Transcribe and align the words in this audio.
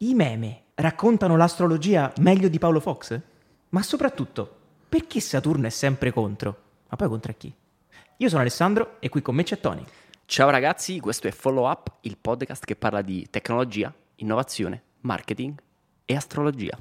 I 0.00 0.14
meme 0.14 0.66
raccontano 0.76 1.36
l'astrologia 1.36 2.12
meglio 2.18 2.46
di 2.46 2.60
Paolo 2.60 2.78
Fox? 2.78 3.20
Ma 3.70 3.82
soprattutto, 3.82 4.56
perché 4.88 5.18
Saturno 5.18 5.66
è 5.66 5.70
sempre 5.70 6.12
contro? 6.12 6.56
Ma 6.88 6.96
poi 6.96 7.08
contro 7.08 7.34
chi? 7.36 7.52
Io 8.18 8.28
sono 8.28 8.42
Alessandro 8.42 8.98
e 9.00 9.08
qui 9.08 9.22
con 9.22 9.34
me 9.34 9.42
c'è 9.42 9.58
Tony. 9.58 9.84
Ciao 10.24 10.50
ragazzi, 10.50 11.00
questo 11.00 11.26
è 11.26 11.32
Follow 11.32 11.68
Up, 11.68 11.94
il 12.02 12.16
podcast 12.16 12.64
che 12.64 12.76
parla 12.76 13.02
di 13.02 13.26
tecnologia, 13.28 13.92
innovazione, 14.14 14.82
marketing 15.00 15.60
e 16.04 16.14
astrologia. 16.14 16.78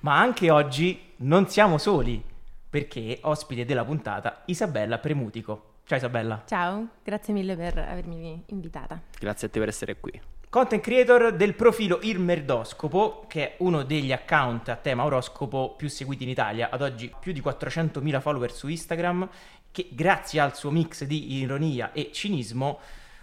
Ma 0.00 0.18
anche 0.18 0.50
oggi 0.50 1.00
non 1.18 1.48
siamo 1.48 1.78
soli, 1.78 2.30
perché 2.72 3.18
ospite 3.20 3.66
della 3.66 3.84
puntata 3.84 4.44
Isabella 4.46 4.96
Premutico. 4.96 5.80
Ciao 5.84 5.98
Isabella. 5.98 6.42
Ciao, 6.46 6.88
grazie 7.04 7.34
mille 7.34 7.54
per 7.54 7.76
avermi 7.76 8.44
invitata. 8.46 8.98
Grazie 9.18 9.48
a 9.48 9.50
te 9.50 9.58
per 9.58 9.68
essere 9.68 10.00
qui. 10.00 10.18
Content 10.48 10.82
creator 10.82 11.36
del 11.36 11.54
profilo 11.54 11.98
Il 12.00 12.18
Merdoscopo, 12.18 13.26
che 13.28 13.42
è 13.42 13.54
uno 13.58 13.82
degli 13.82 14.10
account 14.10 14.70
a 14.70 14.76
tema 14.76 15.04
oroscopo 15.04 15.74
più 15.76 15.90
seguiti 15.90 16.22
in 16.22 16.30
Italia, 16.30 16.70
ad 16.70 16.80
oggi 16.80 17.14
più 17.20 17.32
di 17.32 17.42
400.000 17.42 18.20
follower 18.22 18.50
su 18.50 18.68
Instagram, 18.68 19.28
che 19.70 19.88
grazie 19.92 20.40
al 20.40 20.56
suo 20.56 20.70
mix 20.70 21.04
di 21.04 21.34
ironia 21.34 21.92
e 21.92 22.08
cinismo 22.10 22.78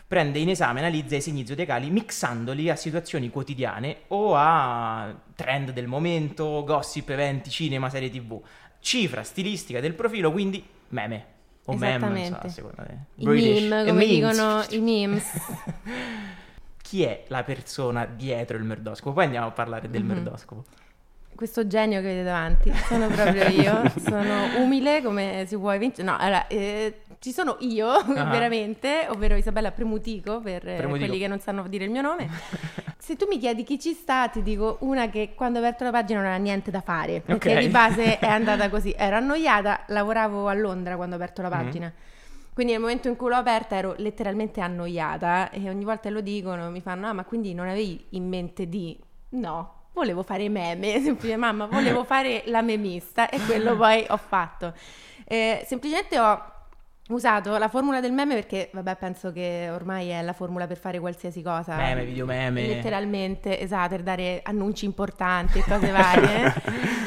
prende 0.06 0.38
in 0.38 0.50
esame 0.50 0.80
e 0.80 0.84
analizza 0.84 1.16
i 1.16 1.22
segni 1.22 1.45
zodiacali 1.45 1.90
mixandoli 1.90 2.70
a 2.70 2.76
situazioni 2.76 3.31
quotidiane 3.31 4.02
o 4.09 4.36
a 4.36 5.12
trend 5.34 5.72
del 5.72 5.88
momento, 5.88 6.64
gossip, 6.64 7.09
eventi, 7.09 7.50
cinema, 7.50 7.90
serie 7.90 8.12
tv. 8.12 8.42
Cifra 8.80 9.24
stilistica 9.24 9.80
del 9.80 9.94
profilo, 9.94 10.32
quindi 10.32 10.64
meme. 10.90 11.38
O 11.66 11.76
meme, 11.76 12.30
non 12.30 12.40
so, 12.42 12.50
secondo 12.50 12.84
me. 12.88 13.06
I 13.16 13.26
meme, 13.26 13.86
come 13.86 14.06
memes. 14.06 14.08
dicono 14.08 14.64
i 14.70 14.80
memes. 14.80 15.26
Chi 16.81 17.03
è 17.03 17.26
la 17.28 17.44
persona 17.44 18.06
dietro 18.06 18.58
il 18.58 18.64
merdoscopo? 18.64 19.14
Poi 19.14 19.26
andiamo 19.26 19.48
a 19.48 19.52
parlare 19.52 19.90
del 19.90 20.03
mm-hmm. 20.03 20.16
merdoscopo 20.16 20.66
questo 21.40 21.68
genio 21.68 22.02
che 22.02 22.08
vedete 22.08 22.26
davanti 22.26 22.70
sono 22.90 23.08
proprio 23.08 23.48
io, 23.48 23.90
sono 23.98 24.62
umile 24.62 25.02
come 25.02 25.46
si 25.48 25.56
può 25.56 25.72
evincere. 25.72 26.03
No, 26.03 26.18
allora, 26.20 26.48
eh, 26.48 27.03
ci 27.20 27.31
sono 27.31 27.56
io, 27.59 27.88
uh-huh. 27.88 28.14
veramente, 28.14 29.08
ovvero 29.08 29.38
Isabella 29.38 29.72
Premutico, 29.72 30.42
per 30.42 30.59
Premutico. 30.59 30.98
quelli 30.98 31.18
che 31.18 31.28
non 31.30 31.40
sanno 31.40 31.66
dire 31.70 31.86
il 31.86 31.92
mio 31.92 32.02
nome. 32.02 32.28
Se 33.02 33.16
tu 33.16 33.25
mi 33.28 33.39
chiedi 33.39 33.64
chi 33.64 33.80
ci 33.80 33.94
sta, 33.94 34.28
ti 34.28 34.44
dico 34.44 34.78
una 34.81 35.09
che 35.09 35.31
quando 35.33 35.59
ho 35.59 35.61
aperto 35.61 35.86
la 35.86 35.92
pagina 35.92 36.22
non 36.22 36.31
ha 36.31 36.38
niente 36.38 36.69
da 36.69 36.81
fare, 36.81 37.22
perché 37.22 37.52
okay. 37.52 37.66
di 37.66 37.69
base 37.69 38.19
è 38.19 38.28
andata 38.28 38.69
così. 38.69 38.94
Ero 38.95 39.16
annoiata, 39.16 39.86
lavoravo 39.88 40.47
a 40.50 40.53
Londra 40.53 40.97
quando 40.97 41.16
ho 41.16 41.17
aperto 41.17 41.41
la 41.41 41.50
pagina. 41.50 41.86
Mm-hmm. 41.86 42.08
Quindi 42.53 42.73
nel 42.73 42.81
momento 42.81 43.08
in 43.08 43.16
cui 43.16 43.30
l'ho 43.30 43.38
aperta 43.38 43.78
ero 43.78 43.95
letteralmente 44.00 44.59
annoiata 44.59 45.50
e 45.50 45.69
ogni 45.69 45.86
volta 45.86 46.09
lo 46.09 46.19
dicono, 46.19 46.69
mi 46.69 46.81
fanno, 46.81 47.08
ah 47.08 47.14
ma 47.14 47.23
quindi 47.23 47.53
non 47.53 47.69
avevi 47.69 48.06
in 48.09 48.28
mente 48.28 48.67
di... 48.67 49.00
No, 49.30 49.88
volevo 49.94 50.23
fare 50.23 50.50
meme, 50.50 51.00
semplicemente 51.00 51.38
mamma, 51.38 51.67
volevo 51.67 52.03
fare 52.03 52.44
la 52.47 52.61
memista 52.61 53.30
e 53.30 53.39
quello 53.39 53.75
poi 53.78 54.06
ho 54.09 54.17
fatto. 54.17 54.73
Eh, 55.23 55.63
semplicemente 55.66 56.19
ho 56.19 56.59
usato 57.10 57.58
la 57.58 57.68
formula 57.70 58.00
del 58.00 58.12
meme 58.12 58.36
perché, 58.36 58.70
vabbè, 58.72 58.96
penso 58.98 59.32
che 59.32 59.70
ormai 59.72 60.10
è 60.10 60.22
la 60.22 60.34
formula 60.34 60.68
per 60.68 60.78
fare 60.78 61.00
qualsiasi 61.00 61.42
cosa. 61.42 61.76
Meme, 61.76 62.06
video 62.06 62.26
meme. 62.26 62.68
Letteralmente, 62.68 63.60
esatto, 63.60 63.90
per 63.90 64.04
dare 64.04 64.42
annunci 64.44 64.86
importanti 64.86 65.60
e 65.60 65.64
cose 65.64 65.92
varie. 65.92 66.54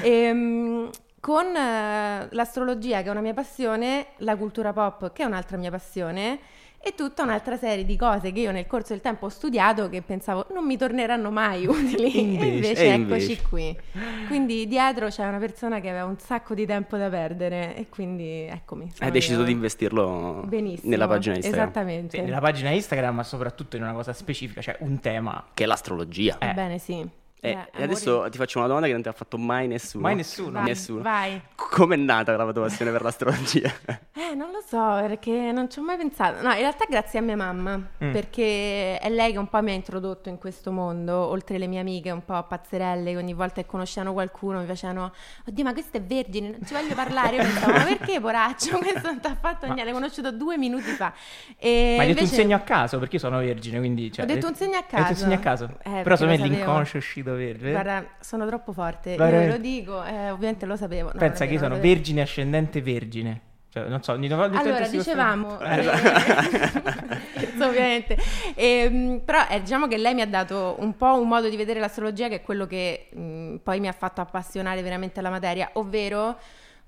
e, 0.03 0.11
ehm, 0.27 0.91
con 1.21 1.47
uh, 1.47 2.27
l'astrologia, 2.31 3.03
che 3.03 3.09
è 3.09 3.11
una 3.11 3.21
mia 3.21 3.35
passione, 3.35 4.07
la 4.19 4.37
cultura 4.37 4.73
pop, 4.73 5.13
che 5.13 5.23
è 5.23 5.27
un'altra 5.27 5.57
mia 5.57 5.71
passione, 5.71 6.41
e 6.85 6.95
tutta 6.97 7.23
un'altra 7.23 7.57
serie 7.57 7.85
di 7.85 7.97
cose 7.97 8.33
che 8.33 8.41
io 8.41 8.51
nel 8.51 8.67
corso 8.67 8.93
del 8.93 9.01
tempo 9.01 9.27
ho 9.27 9.29
studiato 9.29 9.89
che 9.89 10.03
pensavo 10.03 10.47
non 10.53 10.67
mi 10.67 10.77
torneranno 10.77 11.31
mai 11.31 11.65
utili 11.69 12.21
invece, 12.21 12.45
e 12.45 12.55
invece 12.55 12.85
e 12.85 12.89
eccoci 12.89 13.31
invece. 13.31 13.43
qui 13.49 13.79
quindi 14.27 14.67
dietro 14.67 15.07
c'è 15.07 15.25
una 15.25 15.39
persona 15.39 15.79
che 15.79 15.89
aveva 15.89 16.07
un 16.07 16.19
sacco 16.19 16.55
di 16.55 16.67
tempo 16.67 16.97
da 16.97 17.09
perdere 17.09 17.77
e 17.77 17.89
quindi 17.89 18.47
eccomi 18.51 18.91
hai 18.99 19.13
deciso 19.13 19.41
io. 19.41 19.47
di 19.47 19.53
investirlo 19.53 20.43
Benissimo, 20.45 20.91
nella 20.91 21.07
pagina 21.07 21.37
Instagram 21.37 21.63
esattamente 21.63 22.17
sì, 22.17 22.25
nella 22.25 22.41
pagina 22.41 22.71
Instagram 22.71 23.15
ma 23.15 23.23
soprattutto 23.23 23.77
in 23.77 23.83
una 23.83 23.93
cosa 23.93 24.13
specifica 24.13 24.61
cioè 24.61 24.77
un 24.81 24.99
tema 24.99 25.45
che 25.55 25.63
è 25.63 25.67
l'astrologia 25.67 26.39
eh. 26.39 26.53
bene 26.53 26.79
sì 26.79 27.21
eh, 27.45 27.51
eh, 27.51 27.69
e 27.73 27.83
adesso 27.83 28.29
ti 28.31 28.39
faccio 28.39 28.59
una 28.59 28.69
domanda 28.69 28.87
che 28.87 28.93
non 28.93 29.03
ti 29.03 29.09
ha 29.09 29.13
fatto 29.13 29.37
mai 29.37 29.67
nessuno. 29.67 30.05
Mai 30.05 30.15
nessuno? 30.15 30.53
Vai, 30.53 30.65
nessuno. 30.65 31.03
Vai. 31.03 31.43
Com'è 31.57 31.97
nata 31.97 32.37
la 32.37 32.53
tua 32.53 32.63
passione 32.63 32.93
per 32.93 33.03
l'astrologia? 33.03 33.71
Eh, 34.23 34.35
non 34.35 34.51
lo 34.51 34.63
so, 34.65 34.79
perché 35.07 35.53
non 35.53 35.69
ci 35.69 35.79
ho 35.79 35.83
mai 35.83 35.97
pensato. 35.97 36.43
No, 36.43 36.53
in 36.53 36.61
realtà 36.61 36.85
grazie 36.89 37.19
a 37.19 37.23
mia 37.23 37.35
mamma, 37.35 37.77
mm. 37.77 38.13
perché 38.13 38.99
è 38.99 39.11
lei 39.11 39.33
che 39.33 39.39
un 39.39 39.49
po' 39.49 39.61
mi 39.63 39.73
ha 39.73 39.75
introdotto 39.75 40.29
in 40.29 40.39
questo 40.39 40.71
mondo, 40.71 41.17
oltre 41.17 41.59
le 41.59 41.67
mie 41.67 41.81
amiche 41.81 42.11
un 42.11 42.25
po' 42.25 42.43
pazzerelle, 42.47 43.11
che 43.11 43.17
ogni 43.17 43.33
volta 43.33 43.61
che 43.63 43.67
conoscevano 43.67 44.13
qualcuno 44.13 44.61
mi 44.61 44.67
facevano, 44.67 45.13
oddio 45.47 45.65
ma 45.65 45.73
questo 45.73 45.97
è 45.97 46.03
vergine, 46.03 46.51
non 46.51 46.61
ci 46.65 46.73
voglio 46.73 46.95
parlare. 46.95 47.37
Io 47.37 47.43
pensavo, 47.43 47.73
ma 47.73 47.85
perché 47.85 48.21
poraccio, 48.21 48.79
questo 48.81 49.09
non 49.09 49.21
ti 49.21 49.27
ha 49.27 49.37
fatto 49.39 49.65
niente, 49.65 49.85
l'hai 49.85 49.93
conosciuto 49.93 50.31
due 50.31 50.57
minuti 50.57 50.91
fa. 50.91 51.13
E 51.59 51.95
ma 51.97 52.03
hai 52.03 52.09
invece... 52.09 52.13
detto 52.13 52.23
un 52.23 52.41
segno 52.43 52.57
a 52.57 52.61
caso, 52.61 52.99
perché 52.99 53.17
io 53.17 53.21
sono 53.21 53.39
vergine, 53.39 53.79
quindi... 53.79 54.13
Cioè, 54.13 54.25
ho 54.25 54.29
detto 54.29 54.47
un 54.47 54.55
segno 54.55 54.77
a 54.77 54.83
caso. 54.83 55.03
Hai 55.03 55.03
detto 55.03 55.25
un 55.25 55.31
segno 55.31 55.35
a 55.35 55.39
caso. 55.39 55.65
Eh, 55.83 56.03
Però 56.03 56.17
secondo 56.17 56.43
me 56.43 56.49
l'inconscio 56.49 56.95
è 56.95 56.99
uscito 56.99 57.32
verde. 57.35 57.71
Guarda, 57.71 58.05
sono 58.21 58.47
troppo 58.47 58.73
forte. 58.73 59.11
Io 59.15 59.47
lo 59.47 59.59
dico, 59.59 60.05
eh, 60.05 60.31
ovviamente 60.31 60.67
lo 60.67 60.77
sapevo. 60.77 61.11
No, 61.13 61.19
Pensa 61.19 61.47
che 61.47 61.55
io 61.55 61.59
sono 61.59 61.79
vergine 61.79 62.23
ascendente 62.23 62.81
vergine. 62.81 63.41
Cioè, 63.73 63.89
non 63.89 64.03
so, 64.03 64.13
allora 64.13 64.87
dicevamo, 64.87 65.59
eh, 65.65 65.89
ovviamente, 67.59 68.19
e, 68.55 68.67
ehm, 68.67 69.21
però 69.25 69.47
eh, 69.49 69.63
diciamo 69.63 69.89
che 69.89 69.97
lei 69.97 70.13
mi 70.13 70.21
ha 70.21 70.27
dato 70.27 70.77
un 70.81 70.95
po' 70.95 71.19
un 71.19 71.27
modo 71.27 71.49
di 71.49 71.57
vedere 71.57 71.81
l'astrologia 71.81 72.29
che 72.29 72.35
è 72.35 72.43
quello 72.43 72.67
che 72.67 73.09
mh, 73.11 73.57
poi 73.63 73.81
mi 73.81 73.89
ha 73.89 73.93
fatto 73.93 74.21
appassionare 74.21 74.83
veramente 74.83 75.21
alla 75.21 75.31
materia, 75.31 75.71
ovvero 75.75 76.39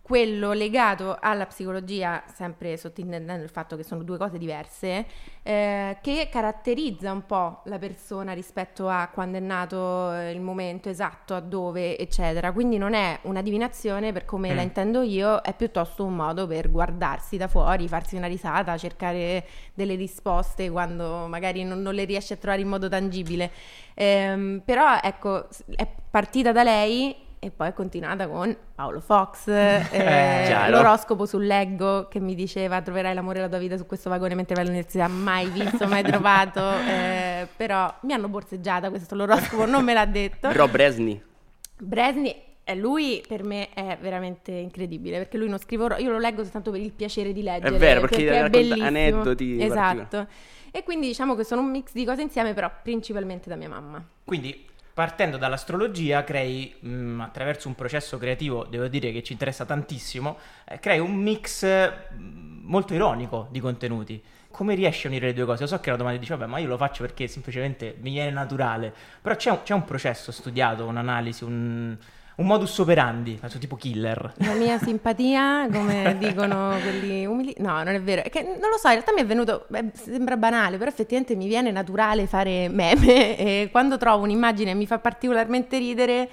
quello 0.04 0.52
legato 0.52 1.16
alla 1.18 1.46
psicologia, 1.46 2.22
sempre 2.30 2.76
sottintendendo 2.76 3.42
il 3.42 3.48
fatto 3.48 3.74
che 3.74 3.82
sono 3.82 4.02
due 4.02 4.18
cose 4.18 4.36
diverse, 4.36 5.06
eh, 5.42 5.96
che 6.02 6.28
caratterizza 6.30 7.10
un 7.10 7.24
po' 7.24 7.62
la 7.64 7.78
persona 7.78 8.34
rispetto 8.34 8.86
a 8.86 9.08
quando 9.10 9.38
è 9.38 9.40
nato 9.40 10.12
eh, 10.12 10.30
il 10.32 10.42
momento 10.42 10.90
esatto, 10.90 11.34
a 11.34 11.40
dove, 11.40 11.96
eccetera. 11.96 12.52
Quindi 12.52 12.76
non 12.76 12.92
è 12.92 13.18
una 13.22 13.40
divinazione 13.40 14.12
per 14.12 14.26
come 14.26 14.52
mm. 14.52 14.54
la 14.54 14.60
intendo 14.60 15.00
io, 15.00 15.40
è 15.40 15.54
piuttosto 15.54 16.04
un 16.04 16.16
modo 16.16 16.46
per 16.46 16.70
guardarsi 16.70 17.38
da 17.38 17.48
fuori, 17.48 17.88
farsi 17.88 18.16
una 18.16 18.26
risata, 18.26 18.76
cercare 18.76 19.46
delle 19.72 19.94
risposte 19.94 20.68
quando 20.68 21.26
magari 21.28 21.64
non, 21.64 21.80
non 21.80 21.94
le 21.94 22.04
riesce 22.04 22.34
a 22.34 22.36
trovare 22.36 22.60
in 22.60 22.68
modo 22.68 22.90
tangibile. 22.90 23.50
Eh, 23.94 24.60
però 24.62 24.98
ecco, 25.00 25.48
è 25.74 25.88
partita 26.10 26.52
da 26.52 26.62
lei 26.62 27.23
e 27.44 27.50
poi 27.50 27.68
è 27.68 27.72
continuata 27.74 28.26
con 28.26 28.56
Paolo 28.74 29.00
Fox, 29.00 29.48
eh, 29.48 30.70
l'oroscopo 30.70 31.26
sull'eggo 31.26 32.08
che 32.08 32.18
mi 32.18 32.34
diceva 32.34 32.80
troverai 32.80 33.14
l'amore 33.14 33.36
della 33.36 33.48
tua 33.48 33.58
vita 33.58 33.76
su 33.76 33.84
questo 33.86 34.08
vagone 34.08 34.34
mentre 34.34 34.54
vai 34.54 34.64
all'università, 34.64 35.08
mai 35.08 35.48
visto, 35.50 35.86
mai 35.86 36.02
trovato, 36.04 36.60
eh, 36.88 37.46
però 37.54 37.94
mi 38.02 38.14
hanno 38.14 38.28
borseggiata 38.28 38.88
questo 38.88 39.14
l'oroscopo, 39.14 39.66
non 39.66 39.84
me 39.84 39.92
l'ha 39.92 40.06
detto. 40.06 40.48
Però 40.48 40.66
Bresni. 40.66 41.22
Bresni, 41.76 42.34
eh, 42.64 42.74
lui 42.74 43.22
per 43.28 43.44
me 43.44 43.68
è 43.74 43.98
veramente 44.00 44.50
incredibile 44.50 45.18
perché 45.18 45.36
lui 45.36 45.50
non 45.50 45.58
scrive, 45.58 45.96
io 45.98 46.10
lo 46.10 46.18
leggo 46.18 46.42
soltanto 46.42 46.70
per 46.70 46.80
il 46.80 46.92
piacere 46.92 47.34
di 47.34 47.42
leggere. 47.42 47.76
È 47.76 47.78
vero, 47.78 48.00
perché, 48.00 48.24
perché 48.24 48.40
è 48.40 48.48
bellissimo. 48.48 48.86
aneddoti. 48.86 49.62
Esatto. 49.62 50.26
E 50.70 50.82
quindi 50.82 51.06
diciamo 51.08 51.34
che 51.34 51.44
sono 51.44 51.60
un 51.60 51.70
mix 51.70 51.92
di 51.92 52.06
cose 52.06 52.22
insieme, 52.22 52.54
però 52.54 52.70
principalmente 52.82 53.50
da 53.50 53.56
mia 53.56 53.68
mamma. 53.68 54.02
Quindi 54.24 54.72
partendo 54.94 55.36
dall'astrologia 55.36 56.22
crei 56.22 56.72
mh, 56.78 56.88
mm, 56.88 57.20
attraverso 57.20 57.66
un 57.66 57.74
processo 57.74 58.16
creativo, 58.16 58.64
devo 58.64 58.86
dire 58.86 59.10
che 59.10 59.24
ci 59.24 59.32
interessa 59.32 59.64
tantissimo, 59.64 60.38
eh, 60.64 60.78
crei 60.78 61.00
un 61.00 61.14
mix 61.14 61.66
mm, 61.66 62.60
molto 62.62 62.94
ironico 62.94 63.48
di 63.50 63.58
contenuti. 63.58 64.22
Come 64.50 64.76
riesci 64.76 65.06
a 65.06 65.10
unire 65.10 65.26
le 65.26 65.32
due 65.34 65.46
cose? 65.46 65.62
Lo 65.62 65.66
so 65.66 65.80
che 65.80 65.90
la 65.90 65.96
domanda 65.96 66.20
dice, 66.20 66.36
vabbè, 66.36 66.48
ma 66.48 66.58
io 66.58 66.68
lo 66.68 66.76
faccio 66.76 67.02
perché 67.02 67.26
semplicemente 67.26 67.96
mi 68.00 68.12
viene 68.12 68.30
naturale, 68.30 68.94
però 69.20 69.34
c'è 69.34 69.50
un, 69.50 69.62
c'è 69.64 69.74
un 69.74 69.84
processo 69.84 70.30
studiato, 70.30 70.86
un'analisi, 70.86 71.42
un, 71.42 71.96
un 72.36 72.46
modus 72.46 72.78
operandi, 72.78 73.38
tipo 73.58 73.76
killer. 73.76 74.34
La 74.38 74.54
mia 74.54 74.78
simpatia, 74.78 75.68
come 75.70 76.16
dicono 76.18 76.76
quelli 76.82 77.24
umili. 77.24 77.54
No, 77.58 77.82
non 77.82 77.88
è 77.88 78.00
vero. 78.00 78.22
È 78.22 78.30
che, 78.30 78.42
non 78.42 78.70
lo 78.70 78.76
so, 78.76 78.88
in 78.88 78.94
realtà 78.94 79.12
mi 79.12 79.20
è 79.20 79.26
venuto. 79.26 79.66
Beh, 79.68 79.90
sembra 79.92 80.36
banale, 80.36 80.76
però 80.76 80.90
effettivamente 80.90 81.36
mi 81.36 81.46
viene 81.46 81.70
naturale 81.70 82.26
fare 82.26 82.68
meme. 82.68 83.36
E 83.44 83.68
quando 83.70 83.98
trovo 83.98 84.24
un'immagine 84.24 84.70
e 84.70 84.74
mi 84.74 84.86
fa 84.86 84.98
particolarmente 84.98 85.78
ridere, 85.78 86.28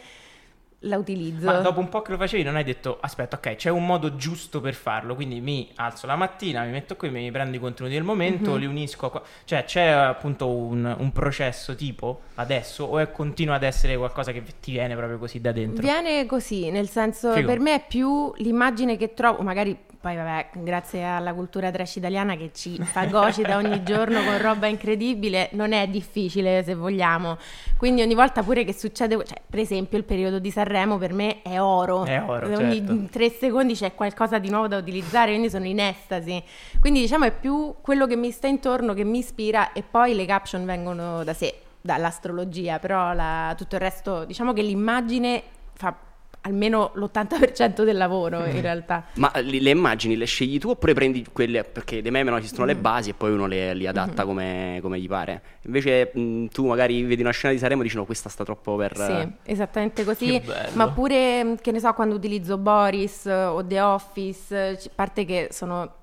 la 0.85 0.97
utilizzo. 0.97 1.45
Ma 1.45 1.59
dopo 1.59 1.79
un 1.79 1.89
po' 1.89 2.01
che 2.01 2.11
lo 2.11 2.17
facevi 2.17 2.41
non 2.41 2.55
hai 2.55 2.63
detto 2.63 2.97
aspetta 2.99 3.35
ok 3.35 3.55
c'è 3.55 3.69
un 3.69 3.85
modo 3.85 4.15
giusto 4.15 4.61
per 4.61 4.73
farlo 4.73 5.13
quindi 5.13 5.39
mi 5.39 5.69
alzo 5.75 6.07
la 6.07 6.15
mattina 6.15 6.63
mi 6.63 6.71
metto 6.71 6.95
qui 6.95 7.09
mi 7.11 7.29
prendo 7.29 7.55
i 7.55 7.59
contenuti 7.59 7.93
del 7.95 8.03
momento 8.03 8.51
Mhm. 8.53 8.57
li 8.57 8.65
unisco 8.65 9.05
a 9.05 9.11
qua- 9.11 9.21
cioè 9.45 9.63
c'è 9.65 9.85
appunto 9.87 10.47
un, 10.49 10.95
un 10.97 11.11
processo 11.11 11.75
tipo 11.75 12.21
adesso 12.35 12.83
o 12.85 12.97
è 12.97 13.11
continua 13.11 13.55
ad 13.55 13.63
essere 13.63 13.95
qualcosa 13.95 14.31
che 14.31 14.41
ti 14.59 14.71
viene 14.71 14.95
proprio 14.95 15.19
così 15.19 15.39
da 15.39 15.51
dentro 15.51 15.83
Viene 15.83 16.25
così, 16.25 16.71
nel 16.71 16.89
senso, 16.89 17.31
Figo. 17.31 17.47
per 17.47 17.59
me 17.59 17.75
è 17.75 17.83
più 17.87 18.33
l'immagine 18.37 18.97
che 18.97 19.13
trovo, 19.13 19.43
magari 19.43 19.77
poi 20.01 20.15
vabbè, 20.15 20.47
grazie 20.53 21.03
alla 21.05 21.31
cultura 21.31 21.69
trash 21.69 21.97
italiana 21.97 22.35
che 22.35 22.49
ci 22.53 22.75
fagocita 22.81 23.55
ogni 23.57 23.83
giorno 23.83 24.23
con 24.23 24.41
roba 24.41 24.65
incredibile, 24.65 25.49
non 25.53 25.73
è 25.73 25.87
difficile 25.87 26.63
se 26.63 26.73
vogliamo. 26.73 27.37
Quindi 27.77 28.01
ogni 28.01 28.15
volta 28.15 28.41
pure 28.41 28.63
che 28.63 28.73
succede, 28.73 29.15
cioè, 29.23 29.39
per 29.47 29.59
esempio 29.59 29.99
il 29.99 30.03
periodo 30.03 30.39
di 30.39 30.49
Sanremo 30.49 30.97
per 30.97 31.13
me 31.13 31.43
è 31.43 31.61
oro. 31.61 32.03
È 32.03 32.19
oro, 32.21 32.47
Ogni 32.57 32.77
certo. 32.85 33.07
tre 33.11 33.29
secondi 33.29 33.75
c'è 33.75 33.93
qualcosa 33.93 34.39
di 34.39 34.49
nuovo 34.49 34.67
da 34.67 34.77
utilizzare, 34.77 35.29
quindi 35.29 35.49
sono 35.51 35.65
in 35.65 35.79
estasi. 35.79 36.43
Quindi 36.79 36.99
diciamo 37.01 37.25
è 37.25 37.31
più 37.31 37.75
quello 37.81 38.07
che 38.07 38.15
mi 38.15 38.31
sta 38.31 38.47
intorno 38.47 38.93
che 38.95 39.03
mi 39.03 39.19
ispira 39.19 39.71
e 39.71 39.83
poi 39.83 40.15
le 40.15 40.25
caption 40.25 40.65
vengono 40.65 41.23
da 41.23 41.33
sé, 41.35 41.53
dall'astrologia, 41.79 42.79
però 42.79 43.13
la- 43.13 43.53
tutto 43.55 43.75
il 43.75 43.81
resto, 43.81 44.25
diciamo 44.25 44.51
che 44.53 44.63
l'immagine 44.63 45.43
fa 45.73 45.95
almeno 46.41 46.91
l'80% 46.95 47.83
del 47.83 47.97
lavoro 47.97 48.39
Mm. 48.39 48.55
in 48.55 48.61
realtà. 48.61 49.05
Ma 49.15 49.31
le, 49.35 49.69
immagini 49.69 50.15
le 50.17 50.25
scegli 50.25 50.57
tu 50.59 50.69
oppure 50.69 50.93
prendi 50.93 51.25
quelle, 51.31 51.63
perché 51.63 52.01
dei 52.01 52.11
meme 52.11 52.31
no, 52.31 52.41
ci 52.41 52.47
sono 52.47 52.65
le 52.65 52.75
Mm. 52.75 52.81
basi 52.81 53.09
e 53.11 53.13
poi 53.13 53.31
uno 53.31 53.45
le, 53.45 53.73
li 53.73 53.79
Mm-hmm. 53.81 53.89
adatta 53.89 54.25
come, 54.25 54.79
come 54.81 54.99
gli 54.99 55.07
pare. 55.07 55.41
Invece 55.65 56.11
mh, 56.13 56.45
tu 56.47 56.65
magari 56.67 57.03
vedi 57.03 57.21
una 57.21 57.31
scena 57.31 57.53
di 57.53 57.59
Sanremo 57.59 57.81
e 57.81 57.83
dici 57.85 57.95
no, 57.97 58.05
questa 58.05 58.29
sta 58.29 58.43
troppo 58.43 58.75
per... 58.75 58.95
Sì, 58.97 59.51
esattamente 59.51 60.03
così. 60.03 60.41
Ma 60.73 60.89
pure, 60.89 61.57
che 61.61 61.71
ne 61.71 61.79
so, 61.79 61.93
quando 61.93 62.15
utilizzo 62.15 62.57
Boris 62.57 63.25
eh, 63.27 63.33
o 63.33 63.65
The 63.65 63.79
Office, 63.81 64.55
eh, 64.69 64.71
a 64.71 64.89
parte 64.95 65.25
che 65.25 65.49
sono 65.51 65.93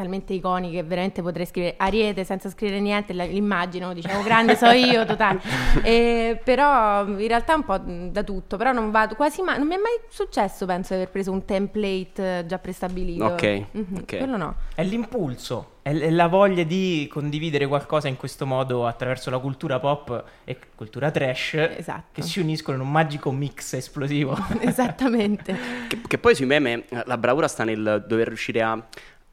talmente 0.00 0.32
iconiche, 0.32 0.82
veramente 0.82 1.20
potrei 1.20 1.44
scrivere 1.44 1.74
Ariete 1.76 2.24
senza 2.24 2.48
scrivere 2.48 2.80
niente, 2.80 3.12
l'immagino, 3.12 3.92
diciamo, 3.92 4.22
grande 4.22 4.56
so 4.56 4.66
io, 4.70 5.04
totale. 5.04 5.40
Eh, 5.82 6.40
però 6.42 7.04
in 7.06 7.26
realtà 7.28 7.54
un 7.54 7.64
po' 7.64 7.78
da 8.10 8.22
tutto, 8.22 8.56
però 8.56 8.72
non 8.72 8.90
vado 8.90 9.14
quasi 9.14 9.42
mai, 9.42 9.58
non 9.58 9.66
mi 9.66 9.74
è 9.74 9.78
mai 9.78 9.98
successo, 10.08 10.64
penso, 10.66 10.94
di 10.94 11.00
aver 11.00 11.10
preso 11.10 11.30
un 11.32 11.44
template 11.44 12.38
eh, 12.38 12.46
già 12.46 12.58
prestabilito. 12.58 13.24
Ok, 13.24 13.64
Mhm, 13.72 13.96
ok. 14.00 14.16
Quello 14.18 14.36
no. 14.36 14.54
è 14.74 14.82
l'impulso 14.84 15.74
è 15.82 15.92
l- 15.94 16.00
è 16.00 16.10
la 16.10 16.26
voglia 16.28 16.62
di 16.62 17.08
condividere 17.10 17.66
qualcosa 17.66 18.06
in 18.08 18.16
questo 18.16 18.44
modo 18.46 18.86
attraverso 18.86 19.30
la 19.30 19.38
cultura 19.38 19.78
pop 19.80 20.24
e 20.44 20.58
cultura 20.74 21.10
trash 21.10 21.54
Esatto. 21.54 22.04
che 22.12 22.22
si 22.22 22.38
uniscono 22.40 22.76
in 22.76 22.82
un 22.82 22.90
magico 22.90 23.30
mix 23.32 23.72
esplosivo 23.74 24.36
Esattamente. 24.60 25.56
Che, 25.88 26.00
che 26.06 26.18
poi 26.18 26.34
sui 26.34 26.46
meme 26.46 26.84
eh, 26.88 27.02
la 27.06 27.16
bravura 27.16 27.48
sta 27.48 27.64
nel 27.64 28.04
dover 28.06 28.28
riuscire 28.28 28.60
a 28.62 28.78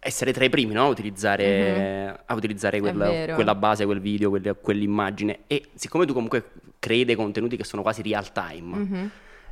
essere 0.07 0.31
tra 0.31 0.45
i 0.45 0.49
primi, 0.49 0.73
no? 0.73 0.83
A 0.83 0.87
utilizzare, 0.87 2.21
a 2.25 2.33
utilizzare 2.33 2.79
quella, 2.79 3.33
quella 3.35 3.55
base, 3.55 3.85
quel 3.85 3.99
video, 3.99 4.29
quelle- 4.29 4.55
quell'immagine. 4.55 5.39
E 5.47 5.65
siccome 5.75 6.05
tu 6.05 6.13
comunque 6.13 6.51
crei 6.79 7.03
dei 7.05 7.15
contenuti 7.15 7.57
che 7.57 7.63
sono 7.65 7.81
quasi 7.81 8.01
real 8.01 8.31
time, 8.31 8.77
Mhm. 8.77 9.09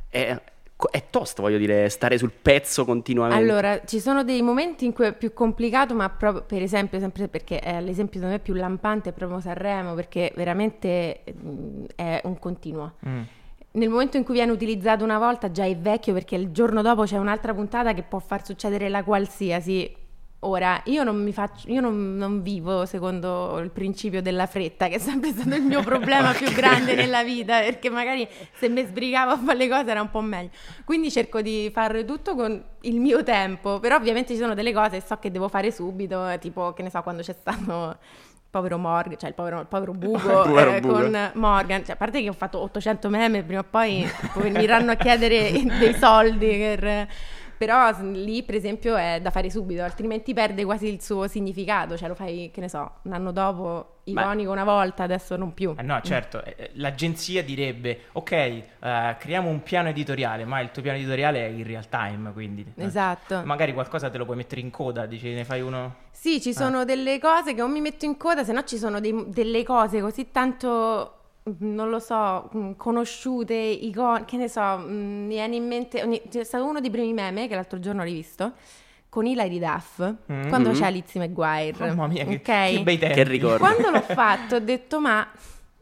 è, 0.08 0.40
è 0.90 1.04
tosto, 1.10 1.42
voglio 1.42 1.58
dire, 1.58 1.88
stare 1.90 2.16
sul 2.18 2.30
pezzo 2.30 2.84
continuamente. 2.84 3.36
Allora, 3.42 3.84
ci 3.84 4.00
sono 4.00 4.24
dei 4.24 4.40
momenti 4.42 4.84
in 4.86 4.92
cui 4.92 5.06
è 5.06 5.12
più 5.14 5.32
complicato, 5.34 5.94
ma 5.94 6.08
proprio 6.08 6.42
per 6.44 6.62
esempio, 6.62 6.98
sempre 6.98 7.28
perché 7.28 7.58
è 7.58 7.80
l'esempio 7.80 8.14
secondo 8.20 8.36
me 8.36 8.38
più 8.40 8.54
lampante 8.54 9.10
è 9.10 9.12
proprio 9.12 9.40
Sanremo, 9.40 9.94
perché 9.94 10.32
veramente 10.36 11.22
mm, 11.30 11.84
è 11.96 12.20
un 12.24 12.38
continuo. 12.38 12.94
Mm. 13.06 13.20
Nel 13.72 13.90
momento 13.90 14.16
in 14.16 14.24
cui 14.24 14.32
viene 14.34 14.52
utilizzato 14.52 15.04
una 15.04 15.18
volta 15.18 15.50
già 15.50 15.66
è 15.66 15.76
vecchio 15.76 16.14
perché 16.14 16.34
il 16.36 16.50
giorno 16.50 16.80
dopo 16.80 17.02
c'è 17.02 17.18
un'altra 17.18 17.52
puntata 17.52 17.92
che 17.92 18.02
può 18.02 18.18
far 18.20 18.42
succedere 18.44 18.88
la 18.88 19.04
qualsiasi. 19.04 20.04
Ora, 20.46 20.80
io 20.84 21.02
non 21.02 21.20
mi 21.20 21.32
faccio, 21.32 21.68
io 21.68 21.80
non, 21.80 22.16
non 22.16 22.40
vivo 22.40 22.86
secondo 22.86 23.58
il 23.58 23.70
principio 23.70 24.22
della 24.22 24.46
fretta, 24.46 24.86
che 24.86 24.94
è 24.94 24.98
sempre 24.98 25.32
stato 25.32 25.56
il 25.56 25.62
mio 25.62 25.82
problema 25.84 26.32
più 26.32 26.48
grande 26.52 26.94
nella 26.94 27.24
vita, 27.24 27.58
perché 27.58 27.90
magari 27.90 28.28
se 28.54 28.68
mi 28.68 28.84
sbrigavo 28.84 29.32
a 29.32 29.38
fare 29.38 29.58
le 29.58 29.68
cose 29.68 29.90
era 29.90 30.00
un 30.00 30.10
po' 30.10 30.20
meglio. 30.20 30.50
Quindi 30.84 31.10
cerco 31.10 31.42
di 31.42 31.68
fare 31.74 32.04
tutto 32.04 32.36
con 32.36 32.62
il 32.82 33.00
mio 33.00 33.24
tempo, 33.24 33.80
però 33.80 33.96
ovviamente 33.96 34.34
ci 34.34 34.38
sono 34.38 34.54
delle 34.54 34.72
cose 34.72 35.00
che 35.00 35.04
so 35.04 35.16
che 35.16 35.32
devo 35.32 35.48
fare 35.48 35.72
subito, 35.72 36.24
tipo, 36.38 36.72
che 36.72 36.82
ne 36.82 36.90
so, 36.90 37.02
quando 37.02 37.22
c'è 37.22 37.34
stato 37.34 37.96
il 37.98 38.42
povero 38.48 38.78
Morgan, 38.78 39.18
cioè 39.18 39.30
il 39.30 39.34
povero, 39.34 39.58
il 39.58 39.66
povero 39.66 39.92
Bugo, 39.92 40.16
Il 40.16 40.22
povero 40.22 40.74
eh, 40.74 40.80
con 40.80 41.30
Morgan, 41.34 41.84
cioè, 41.84 41.94
a 41.94 41.96
parte 41.96 42.22
che 42.22 42.28
ho 42.28 42.34
fatto 42.34 42.60
800 42.60 43.08
meme, 43.08 43.42
prima 43.42 43.62
o 43.62 43.66
poi 43.68 44.08
poi 44.32 44.50
mi 44.50 44.60
verranno 44.60 44.92
a 44.92 44.94
chiedere 44.94 45.50
dei 45.78 45.94
soldi 45.94 46.46
per... 46.46 47.08
Però 47.56 47.90
lì, 48.12 48.42
per 48.42 48.54
esempio, 48.54 48.96
è 48.96 49.20
da 49.22 49.30
fare 49.30 49.50
subito, 49.50 49.82
altrimenti 49.82 50.34
perde 50.34 50.64
quasi 50.64 50.88
il 50.88 51.02
suo 51.02 51.26
significato. 51.26 51.96
Cioè, 51.96 52.08
lo 52.08 52.14
fai, 52.14 52.50
che 52.52 52.60
ne 52.60 52.68
so, 52.68 52.96
un 53.02 53.12
anno 53.12 53.32
dopo, 53.32 54.00
Ma- 54.04 54.22
iconico 54.22 54.50
una 54.52 54.64
volta, 54.64 55.02
adesso 55.02 55.36
non 55.36 55.54
più. 55.54 55.74
Eh 55.76 55.82
no, 55.82 56.00
certo, 56.02 56.44
eh, 56.44 56.54
eh, 56.56 56.70
l'agenzia 56.74 57.42
direbbe, 57.42 58.02
ok, 58.12 58.32
eh, 58.32 58.64
creiamo 59.18 59.48
un 59.48 59.62
piano 59.62 59.88
editoriale, 59.88 60.44
ma 60.44 60.60
il 60.60 60.70
tuo 60.70 60.82
piano 60.82 60.98
editoriale 60.98 61.46
è 61.46 61.48
in 61.48 61.64
real 61.64 61.88
time, 61.88 62.32
quindi... 62.32 62.64
Esatto. 62.76 63.42
Magari 63.44 63.72
qualcosa 63.72 64.10
te 64.10 64.18
lo 64.18 64.24
puoi 64.24 64.36
mettere 64.36 64.60
in 64.60 64.70
coda, 64.70 65.06
dici, 65.06 65.32
ne 65.32 65.44
fai 65.44 65.60
uno... 65.60 66.04
Sì, 66.10 66.40
ci 66.40 66.54
sono 66.54 66.84
delle 66.84 67.18
cose 67.18 67.54
che 67.54 67.62
o 67.62 67.68
mi 67.68 67.80
metto 67.80 68.04
in 68.04 68.16
coda, 68.16 68.42
se 68.42 68.52
no 68.52 68.64
ci 68.64 68.78
sono 68.78 69.00
dei- 69.00 69.26
delle 69.28 69.62
cose 69.64 70.00
così 70.00 70.30
tanto, 70.30 71.15
non 71.58 71.90
lo 71.90 71.98
so, 71.98 72.50
mm, 72.56 72.72
conosciute, 72.76 73.54
icon- 73.54 74.24
che 74.24 74.36
ne 74.36 74.48
so, 74.48 74.60
mm, 74.78 75.26
mi 75.26 75.34
viene 75.34 75.56
in 75.56 75.66
mente, 75.66 76.02
ogni- 76.02 76.22
c'è 76.28 76.44
stato 76.44 76.64
uno 76.64 76.80
dei 76.80 76.90
primi 76.90 77.12
meme 77.12 77.46
che 77.48 77.54
l'altro 77.54 77.78
giorno 77.78 78.02
ho 78.02 78.04
rivisto, 78.04 78.52
con 79.08 79.26
Hilary 79.26 79.58
Duff, 79.58 80.00
Mm. 80.32 80.48
quando 80.48 80.70
c'è 80.72 80.90
Lizzie 80.90 81.20
McGuire. 81.20 81.74
Mamma 81.78 82.06
mia, 82.08 82.24
che, 82.24 82.34
ok? 82.34 82.42
che 82.42 82.80
bei 82.82 82.98
tempi. 82.98 83.14
Che 83.14 83.24
ricordo. 83.24 83.58
Quando 83.58 83.90
l'ho 83.90 84.00
fatto 84.14 84.56
ho 84.56 84.60
detto 84.60 85.00
ma 85.00 85.26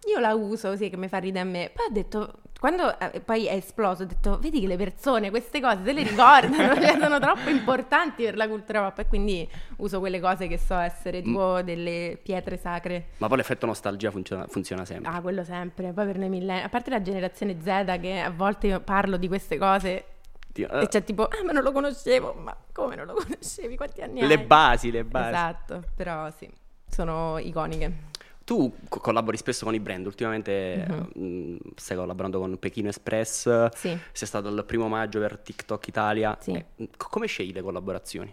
io 0.07 0.19
la 0.21 0.35
uso 0.35 0.69
così 0.69 0.91
che 0.91 0.97
mi 0.97 1.09
fa 1.09 1.19
ridere 1.19 1.41
a 1.47 1.51
me. 1.51 1.71
Poi 1.75 1.87
ho 1.87 1.93
detto, 1.93 2.33
quando 2.65 2.99
eh, 2.99 3.21
poi 3.21 3.45
è 3.45 3.57
esploso, 3.57 4.05
ho 4.05 4.07
detto 4.07 4.39
vedi 4.39 4.59
che 4.59 4.67
le 4.67 4.79
persone 4.79 5.29
queste 5.29 5.61
cose 5.61 5.85
se 5.85 5.93
le 5.93 6.03
ricordano, 6.03 6.73
cioè, 6.81 6.97
sono 6.99 7.19
troppo 7.19 7.51
importanti 7.51 8.25
per 8.25 8.39
la 8.39 8.49
cultura 8.49 8.81
pop 8.85 9.01
e 9.01 9.07
quindi 9.07 9.47
uso 9.77 9.99
quelle 9.99 10.19
cose 10.19 10.47
che 10.47 10.57
so 10.57 10.75
essere 10.79 11.21
tipo 11.21 11.61
delle 11.61 12.19
pietre 12.23 12.57
sacre. 12.57 13.09
Ma 13.19 13.29
poi 13.29 13.37
l'effetto 13.37 13.67
nostalgia 13.67 14.11
funziona, 14.11 14.47
funziona 14.47 14.87
sempre. 14.87 15.13
Ah, 15.13 15.21
quello 15.21 15.45
sempre. 15.45 15.93
Poi 15.93 16.07
per 16.07 16.17
noi 16.17 16.31
millenni, 16.31 16.63
a 16.63 16.71
parte 16.71 16.89
la 16.89 17.03
generazione 17.03 17.59
Z 17.61 17.99
che 18.01 18.21
a 18.21 18.31
volte 18.31 18.69
io 18.69 18.81
parlo 18.81 19.19
di 19.19 19.29
queste 19.29 19.59
cose 19.59 20.05
Ti- 20.51 20.63
e 20.63 20.89
c'è 20.89 21.05
tipo, 21.05 21.25
ah 21.25 21.45
ma 21.45 21.53
non 21.53 21.65
lo 21.65 21.71
conoscevo, 21.71 22.33
ma 22.33 22.57
come 22.73 22.97
non 22.97 23.05
lo 23.05 23.13
conoscevi? 23.13 23.77
Quanti 23.77 24.01
anni 24.01 24.23
hai? 24.23 24.27
le 24.27 24.39
basi, 24.39 24.91
le 24.91 25.05
basi. 25.05 25.29
Esatto, 25.29 25.83
però 25.95 26.31
sì, 26.31 26.51
sono 26.89 27.37
iconiche. 27.37 28.13
Tu 28.45 28.75
co- 28.89 29.01
collabori 29.01 29.37
spesso 29.39 29.65
con 29.65 29.75
i 29.75 29.81
brand, 29.81 30.05
ultimamente 30.07 30.87
mh, 31.15 31.57
stai 31.77 31.97
collaborando 31.97 32.39
con 32.39 32.59
Pechino 32.59 32.89
Express. 32.89 33.69
Sì. 33.75 33.99
sei 34.13 34.29
stato 34.29 34.49
il 34.49 34.65
primo 34.65 34.87
maggio 34.89 35.19
per 35.19 35.39
TikTok 35.39 35.87
Italia. 35.89 36.37
Sì. 36.41 36.53
Eh, 36.53 36.65
mh, 36.77 36.85
co- 36.97 37.09
come 37.09 37.27
scegli 37.27 37.53
le 37.53 37.63
collaborazioni? 37.63 38.33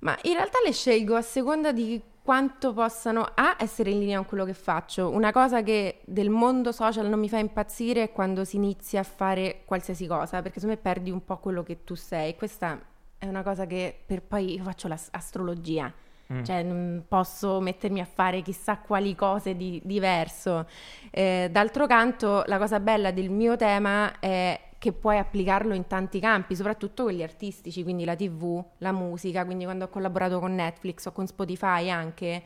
Ma 0.00 0.16
in 0.22 0.34
realtà 0.34 0.58
le 0.64 0.72
scelgo 0.72 1.16
a 1.16 1.22
seconda 1.22 1.72
di 1.72 2.00
quanto 2.22 2.72
possano 2.72 3.30
A 3.34 3.56
essere 3.58 3.90
in 3.90 4.00
linea 4.00 4.16
con 4.16 4.26
quello 4.26 4.44
che 4.44 4.52
faccio. 4.54 5.10
Una 5.10 5.30
cosa 5.32 5.62
che 5.62 6.00
del 6.04 6.28
mondo 6.28 6.72
social 6.72 7.06
non 7.08 7.20
mi 7.20 7.28
fa 7.28 7.38
impazzire 7.38 8.02
è 8.04 8.12
quando 8.12 8.44
si 8.44 8.56
inizia 8.56 9.00
a 9.00 9.04
fare 9.04 9.62
qualsiasi 9.64 10.06
cosa, 10.06 10.42
perché 10.42 10.58
secondo 10.60 10.74
me 10.74 10.82
perdi 10.82 11.10
un 11.10 11.24
po' 11.24 11.36
quello 11.38 11.62
che 11.62 11.84
tu 11.84 11.94
sei. 11.94 12.34
Questa 12.36 12.80
è 13.18 13.26
una 13.26 13.42
cosa 13.42 13.66
che 13.66 13.96
per 14.04 14.22
poi 14.22 14.56
io 14.56 14.62
faccio 14.64 14.88
l'astrologia. 14.88 15.92
Mm. 16.32 16.42
Cioè, 16.42 16.62
non 16.62 17.04
posso 17.06 17.60
mettermi 17.60 18.00
a 18.00 18.04
fare 18.04 18.42
chissà 18.42 18.78
quali 18.78 19.14
cose 19.14 19.56
di 19.56 19.80
diverso. 19.84 20.66
Eh, 21.10 21.48
d'altro 21.52 21.86
canto, 21.86 22.42
la 22.46 22.58
cosa 22.58 22.80
bella 22.80 23.12
del 23.12 23.30
mio 23.30 23.56
tema 23.56 24.18
è 24.18 24.60
che 24.78 24.92
puoi 24.92 25.18
applicarlo 25.18 25.72
in 25.72 25.86
tanti 25.86 26.18
campi, 26.20 26.54
soprattutto 26.56 27.04
quelli 27.04 27.22
artistici, 27.22 27.82
quindi 27.82 28.04
la 28.04 28.16
TV, 28.16 28.62
la 28.78 28.92
musica, 28.92 29.44
quindi 29.44 29.64
quando 29.64 29.84
ho 29.84 29.88
collaborato 29.88 30.38
con 30.40 30.54
Netflix 30.54 31.06
o 31.06 31.12
con 31.12 31.26
Spotify 31.26 31.88
anche, 31.90 32.42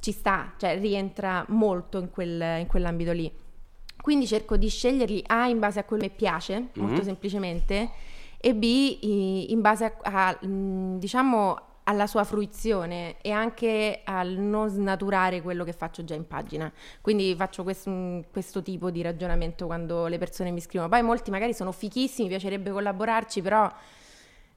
ci 0.00 0.12
sta, 0.12 0.52
cioè 0.56 0.78
rientra 0.78 1.44
molto 1.48 1.98
in, 1.98 2.10
quel- 2.10 2.58
in 2.60 2.66
quell'ambito 2.66 3.12
lì. 3.12 3.32
Quindi 4.00 4.26
cerco 4.26 4.56
di 4.56 4.68
sceglierli 4.68 5.22
A 5.26 5.46
in 5.46 5.58
base 5.58 5.78
a 5.78 5.84
quello 5.84 6.02
che 6.02 6.08
mi 6.10 6.16
piace, 6.16 6.68
molto 6.74 6.96
Mhm. 7.00 7.02
semplicemente, 7.02 7.90
e 8.38 8.54
B 8.54 8.98
in 9.50 9.60
base 9.60 9.84
a, 9.84 9.92
a, 10.40 10.46
mh, 10.46 10.98
diciamo 10.98 11.56
alla 11.90 12.06
sua 12.06 12.24
fruizione 12.24 13.16
e 13.20 13.32
anche 13.32 14.02
al 14.04 14.28
non 14.28 14.68
snaturare 14.68 15.42
quello 15.42 15.64
che 15.64 15.72
faccio 15.72 16.04
già 16.04 16.14
in 16.14 16.26
pagina. 16.26 16.72
Quindi 17.00 17.34
faccio 17.36 17.64
questo, 17.64 17.90
mh, 17.90 18.24
questo 18.30 18.62
tipo 18.62 18.90
di 18.90 19.02
ragionamento 19.02 19.66
quando 19.66 20.06
le 20.06 20.18
persone 20.18 20.50
mi 20.52 20.60
scrivono. 20.60 20.88
Poi 20.88 21.02
molti 21.02 21.30
magari 21.30 21.52
sono 21.52 21.72
fichissimi, 21.72 22.28
mi 22.28 22.34
piacerebbe 22.34 22.70
collaborarci, 22.70 23.42
però 23.42 23.68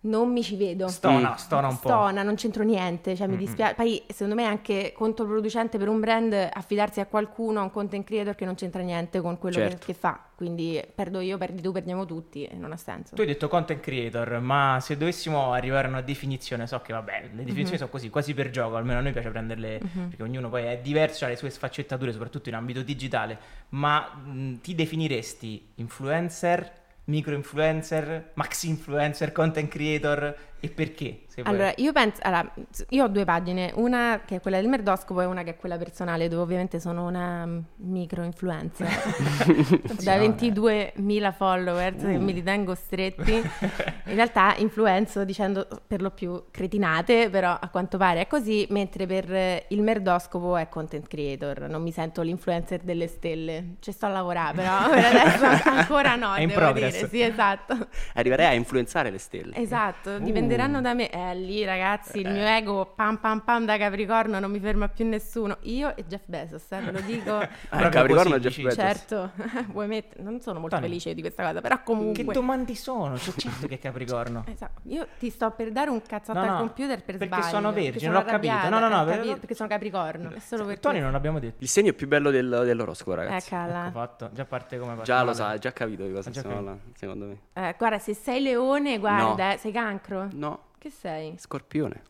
non 0.06 0.32
mi 0.32 0.44
ci 0.44 0.56
vedo. 0.58 0.88
Stona, 0.88 1.32
Mm. 1.32 1.36
stona 1.36 1.68
un 1.68 1.80
po'. 1.80 1.88
Stona, 1.88 2.24
non 2.24 2.36
c'entro 2.36 2.64
niente, 2.64 3.16
cioè 3.16 3.28
mi 3.28 3.38
dispiace. 3.38 3.74
Poi 3.76 4.02
secondo 4.10 4.36
me 4.36 4.44
è 4.44 4.48
anche 4.48 4.92
controproducente 4.94 5.78
per 5.78 5.88
un 5.88 6.00
brand 6.00 6.34
affidarsi 6.52 7.00
a 7.00 7.06
qualcuno, 7.06 7.60
a 7.60 7.64
un 7.64 7.72
content 7.72 8.06
creator 8.06 8.36
che 8.36 8.46
non 8.46 8.56
c'entra 8.56 8.82
niente 8.82 9.22
con 9.22 9.38
quello 9.38 9.56
che- 9.58 9.70
Certo. 9.70 9.86
che, 9.86 9.94
fa. 9.94 10.20
Quindi 10.36 10.84
perdo 10.94 11.22
io, 11.22 11.38
perdi 11.38 11.62
tu, 11.62 11.72
perdiamo 11.72 12.06
tutti 12.06 12.44
e 12.44 12.54
non 12.56 12.74
ha 12.74 12.78
senso. 12.78 13.16
Tu 13.16 13.22
hai 13.22 13.28
detto 13.28 13.48
content 13.48 13.80
creator, 13.80 14.40
ma 14.42 14.78
se 14.82 14.98
dovessimo 14.98 15.54
arrivare 15.54 15.88
a 15.88 15.90
una 15.90 16.02
definizione, 16.02 16.68
so 16.68 16.82
che 16.82 16.92
vabbè, 16.92 17.22
le 17.32 17.44
definizioni 17.44 17.70
Mhm. 17.72 17.78
sono 17.78 17.90
così, 17.90 18.10
quasi 18.10 18.34
per 18.34 18.50
gioco, 18.50 18.76
almeno 18.76 19.00
a 19.00 19.02
noi 19.02 19.14
piace 19.14 19.30
prenderle, 19.30 19.80
Mhm. 19.82 20.08
perché 20.10 20.24
ognuno 20.24 20.50
poi 20.50 20.64
è 20.66 20.80
diverso, 20.80 21.24
ha 21.24 21.30
le 21.30 21.38
sue 21.38 21.50
sfaccettature, 21.50 22.12
soprattutto 22.12 22.50
in 22.50 22.56
ambito 22.56 22.82
digitale, 22.82 23.40
ma 23.70 24.06
mh, 24.16 24.56
ti 24.60 24.76
definiresti 24.76 25.70
influencer, 25.76 26.72
micro 27.06 27.36
influencer, 27.36 28.32
maxi 28.36 28.70
influencer, 28.70 29.34
content 29.34 29.70
creator 29.70 30.36
e 30.64 30.70
perché? 30.70 31.24
Se 31.28 31.42
vuoi. 31.42 31.54
Allora, 31.54 31.74
io 31.76 31.92
penso, 31.92 32.22
allora, 32.24 32.54
io 32.88 33.04
ho 33.04 33.08
due 33.10 33.26
pagine, 33.26 33.74
una 33.76 34.22
che 34.26 34.38
è 34.38 34.40
quella 34.40 34.62
del 34.62 34.70
merdoscopo 34.70 35.20
e 35.20 35.26
una 35.26 35.44
che 35.44 35.50
è 35.50 35.58
quella 35.58 35.76
personale, 35.78 36.30
dove 36.30 36.42
ovviamente 36.42 36.80
sono 36.80 37.06
una 37.06 37.46
micro 37.78 38.24
influencer 38.24 38.88
da 40.04 40.16
no, 40.16 40.24
22.000 40.24 41.34
followers 41.34 42.02
che 42.02 42.18
mi 42.18 42.32
ritengo 42.32 42.76
stretti. 42.76 43.34
In 43.34 44.16
realtà 44.16 44.56
influenzo 44.60 45.26
dicendo 45.26 45.68
per 45.86 46.02
lo 46.02 46.12
più 46.12 46.46
cretinate, 46.50 47.30
però 47.30 47.58
a 47.60 47.68
quanto 47.68 47.98
pare 47.98 48.22
è 48.22 48.28
così, 48.28 48.66
mentre 48.70 49.06
per 49.06 49.66
il 49.68 49.82
merdoscopo 49.82 50.56
è 50.56 50.70
content 50.70 51.08
creator, 51.08 51.68
non 51.68 51.82
mi 51.82 51.92
sento 51.92 52.22
l'influencer 52.22 52.80
delle 52.84 53.08
stelle. 53.08 53.76
Ci 53.82 53.92
sto 53.92 54.06
a 54.06 54.10
lavorare, 54.10 54.56
però 54.56 54.88
per 54.90 55.04
adesso 55.04 55.70
ancora 55.70 56.16
no, 56.16 56.36
È 56.36 56.40
in 56.40 56.48
devo 56.48 56.60
progress. 56.62 56.96
dire. 56.96 57.10
Sì, 57.10 57.22
esatto. 57.22 57.88
Arriverei 58.14 58.46
a 58.46 58.54
influenzare 58.54 59.10
le 59.10 59.18
stelle. 59.18 59.56
Esatto, 59.58 60.20
dipenderanno 60.54 60.82
da 60.82 60.94
me. 60.94 61.10
Eh, 61.10 61.36
lì 61.36 61.64
ragazzi, 61.64 62.20
il 62.20 62.30
mio 62.30 62.46
ego 62.46 62.94
pam 62.96 63.18
pam 63.18 63.40
pam 63.42 63.66
da 63.66 63.78
Capricorno 63.78 64.40
non 64.40 64.52
mi 64.52 64.60
ferma 64.60 64.88
più 64.88 65.06
nessuno. 65.08 65.58
Io 65.62 65.96
e 65.96 66.06
Jeff 66.06 66.24
Bezos, 66.26 66.72
eh, 66.72 66.80
ve 66.82 66.92
lo 66.92 67.00
dico. 67.02 67.32
Ah, 67.74 67.90
Capricorno 67.90 68.36
e 68.36 68.40
Jeff? 68.40 68.56
Bezos. 68.62 68.76
certo, 68.76 69.32
vuoi 69.72 69.88
mettere... 69.88 70.22
Non 70.24 70.40
sono 70.42 70.60
molto 70.60 70.76
Tony, 70.76 70.88
felice 70.88 71.14
di 71.14 71.22
questa 71.22 71.44
cosa, 71.44 71.60
però 71.62 71.78
Che 71.78 71.84
comunque... 71.84 72.34
domande 72.34 72.76
sono? 72.76 73.16
C'è 73.16 73.32
certo 73.32 73.68
che 73.68 73.76
è 73.76 73.80
Capricorno. 73.80 74.46
Esatto, 74.54 74.82
Io 74.84 75.08
ti 75.18 75.30
sto 75.30 75.50
per 75.52 75.72
dare 75.72 75.90
un 75.90 76.02
cazzotto 76.02 76.38
No, 76.40 76.46
no, 76.46 76.52
al 76.52 76.58
computer 76.60 77.04
per 77.04 77.18
perché 77.18 77.26
sbaglio. 77.26 77.44
sono 77.48 77.72
vergine, 77.72 77.92
perché 77.92 78.08
l'ho 78.08 78.14
sono 78.14 78.26
capito. 78.26 78.54
arrabbiata, 78.54 78.70
No, 78.70 78.88
no, 78.88 78.96
no, 78.96 79.02
eh, 79.02 79.06
per- 79.06 79.16
capito? 79.16 79.38
perché 79.38 79.56
sono 79.56 79.70
Capricorno. 79.70 80.32
È 80.32 80.40
solo 80.40 80.66
per 80.66 80.80
Tony 80.80 81.00
non 81.00 81.12
l'abbiamo 81.12 81.40
detto. 81.40 81.56
Il 81.64 81.68
segno 81.68 81.94
più 81.94 82.08
bello 82.08 82.30
del- 82.30 82.62
dell'oroscopo, 82.66 83.14
ragazzi. 83.16 83.54
Eccola. 83.54 83.82
Ecco 83.88 83.92
fatto, 84.00 84.30
già 84.34 84.46
parte 84.46 84.78
come 84.78 84.92
parte. 84.92 85.06
Già 85.06 85.24
lo 85.24 85.34
sa, 85.34 85.48
hai 85.48 85.60
già 85.60 85.72
capito 85.74 86.04
di 86.06 86.14
cosa 86.14 86.30
Ho 86.30 86.34
stiamo 86.34 86.50
capito. 86.50 86.64
parlando, 86.66 86.98
secondo 86.98 87.26
me. 87.26 87.38
Eh, 87.70 87.76
guarda, 87.78 88.00
se 88.00 88.14
sei 88.14 88.42
leone, 88.42 89.00
guarda, 89.00 89.54
eh, 89.54 89.58
sei 89.58 89.72
cancro. 89.72 90.28
No, 90.48 90.60
Che 90.78 90.90
sei? 90.90 91.36
scorpione. 91.38 92.02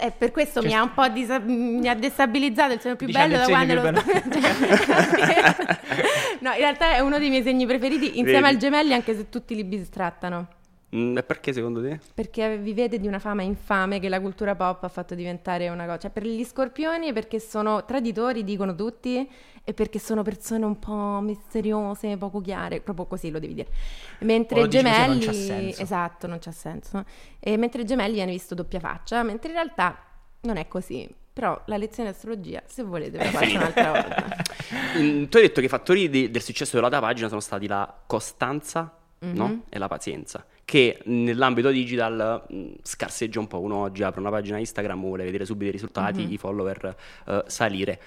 Eh, 0.00 0.10
per 0.10 0.32
questo 0.32 0.60
Cioè- 0.60 0.68
mi 0.70 0.76
ha 0.76 0.82
un 0.82 0.92
po' 0.92 1.06
disa- 1.08 1.38
mi 1.38 1.88
ha 1.88 1.94
destabilizzato 1.94 2.72
il 2.72 2.80
segno 2.80 2.96
più 2.96 3.08
bello 3.10 3.36
da 3.36 3.44
quando 3.44 3.74
lo 3.74 3.82
Cioè, 3.82 3.92
No, 6.40 6.50
in 6.52 6.58
realtà 6.58 6.92
è 6.94 7.00
uno 7.00 7.18
dei 7.18 7.28
miei 7.30 7.42
segni 7.42 7.66
preferiti 7.66 8.06
insieme 8.18 8.40
Vedi? 8.40 8.44
al 8.54 8.56
gemelli, 8.56 8.92
anche 8.94 9.14
se 9.14 9.28
tutti 9.28 9.54
li 9.54 9.64
bistrattano. 9.64 10.48
Mm, 10.96 11.18
e 11.18 11.22
perché 11.22 11.52
secondo 11.52 11.82
te? 11.82 12.00
Perché 12.14 12.56
vivete 12.56 12.98
di 12.98 13.06
una 13.06 13.18
fama 13.18 13.42
infame 13.42 14.00
che 14.00 14.08
la 14.08 14.20
cultura 14.20 14.54
pop 14.54 14.84
ha 14.84 14.88
fatto 14.88 15.14
diventare 15.14 15.68
una 15.68 15.84
cosa. 15.84 15.98
Cioè, 15.98 16.10
per 16.10 16.24
gli 16.24 16.42
scorpioni, 16.44 17.12
perché 17.12 17.40
sono 17.40 17.84
traditori, 17.84 18.42
dicono 18.42 18.74
tutti, 18.74 19.28
e 19.64 19.74
perché 19.74 19.98
sono 19.98 20.22
persone 20.22 20.64
un 20.64 20.78
po' 20.78 21.20
misteriose, 21.20 22.16
poco 22.16 22.40
chiare, 22.40 22.80
proprio 22.80 23.04
così 23.04 23.30
lo 23.30 23.38
devi 23.38 23.52
dire. 23.52 23.68
Mentre 24.20 24.62
i 24.62 24.68
gemelli, 24.68 25.08
non 25.08 25.18
c'ha 25.26 25.32
senso. 25.34 25.82
esatto, 25.82 26.26
non 26.26 26.38
c'ha 26.40 26.52
senso. 26.52 27.04
E 27.38 27.56
mentre 27.58 27.82
i 27.82 27.84
gemelli 27.84 28.14
viene 28.14 28.32
visto 28.32 28.54
doppia 28.54 28.80
faccia, 28.80 29.22
mentre 29.22 29.48
in 29.50 29.56
realtà 29.56 29.98
non 30.42 30.56
è 30.56 30.68
così. 30.68 31.06
Però 31.34 31.60
la 31.66 31.76
lezione 31.76 32.08
di 32.08 32.14
astrologia, 32.16 32.62
se 32.66 32.82
volete, 32.82 33.18
ve 33.18 33.24
la 33.24 33.30
faccio 33.30 33.56
un'altra 33.56 33.92
volta. 33.92 34.36
Mm, 34.98 35.24
tu 35.24 35.36
hai 35.36 35.44
detto 35.44 35.60
che 35.60 35.66
i 35.66 35.68
fattori 35.68 36.08
di- 36.08 36.30
del 36.30 36.42
successo 36.42 36.76
della 36.76 36.88
tua 36.88 37.00
pagina 37.00 37.28
sono 37.28 37.40
stati 37.40 37.66
la 37.66 37.94
costanza 38.06 38.92
no? 39.20 39.46
Mhm. 39.46 39.62
e 39.68 39.78
la 39.78 39.86
pazienza, 39.88 40.44
che 40.68 41.00
nell'ambito 41.06 41.70
digital 41.70 42.42
scarseggia 42.82 43.40
un 43.40 43.46
po'. 43.46 43.58
Uno 43.58 43.76
oggi 43.76 44.02
apre 44.02 44.20
una 44.20 44.28
pagina 44.28 44.58
Instagram, 44.58 45.00
vuole 45.00 45.24
vedere 45.24 45.46
subito 45.46 45.70
i 45.70 45.72
risultati, 45.72 46.24
Mhm. 46.26 46.32
i 46.32 46.36
follower 46.36 46.96
eh, 47.26 47.42
salire. 47.46 47.98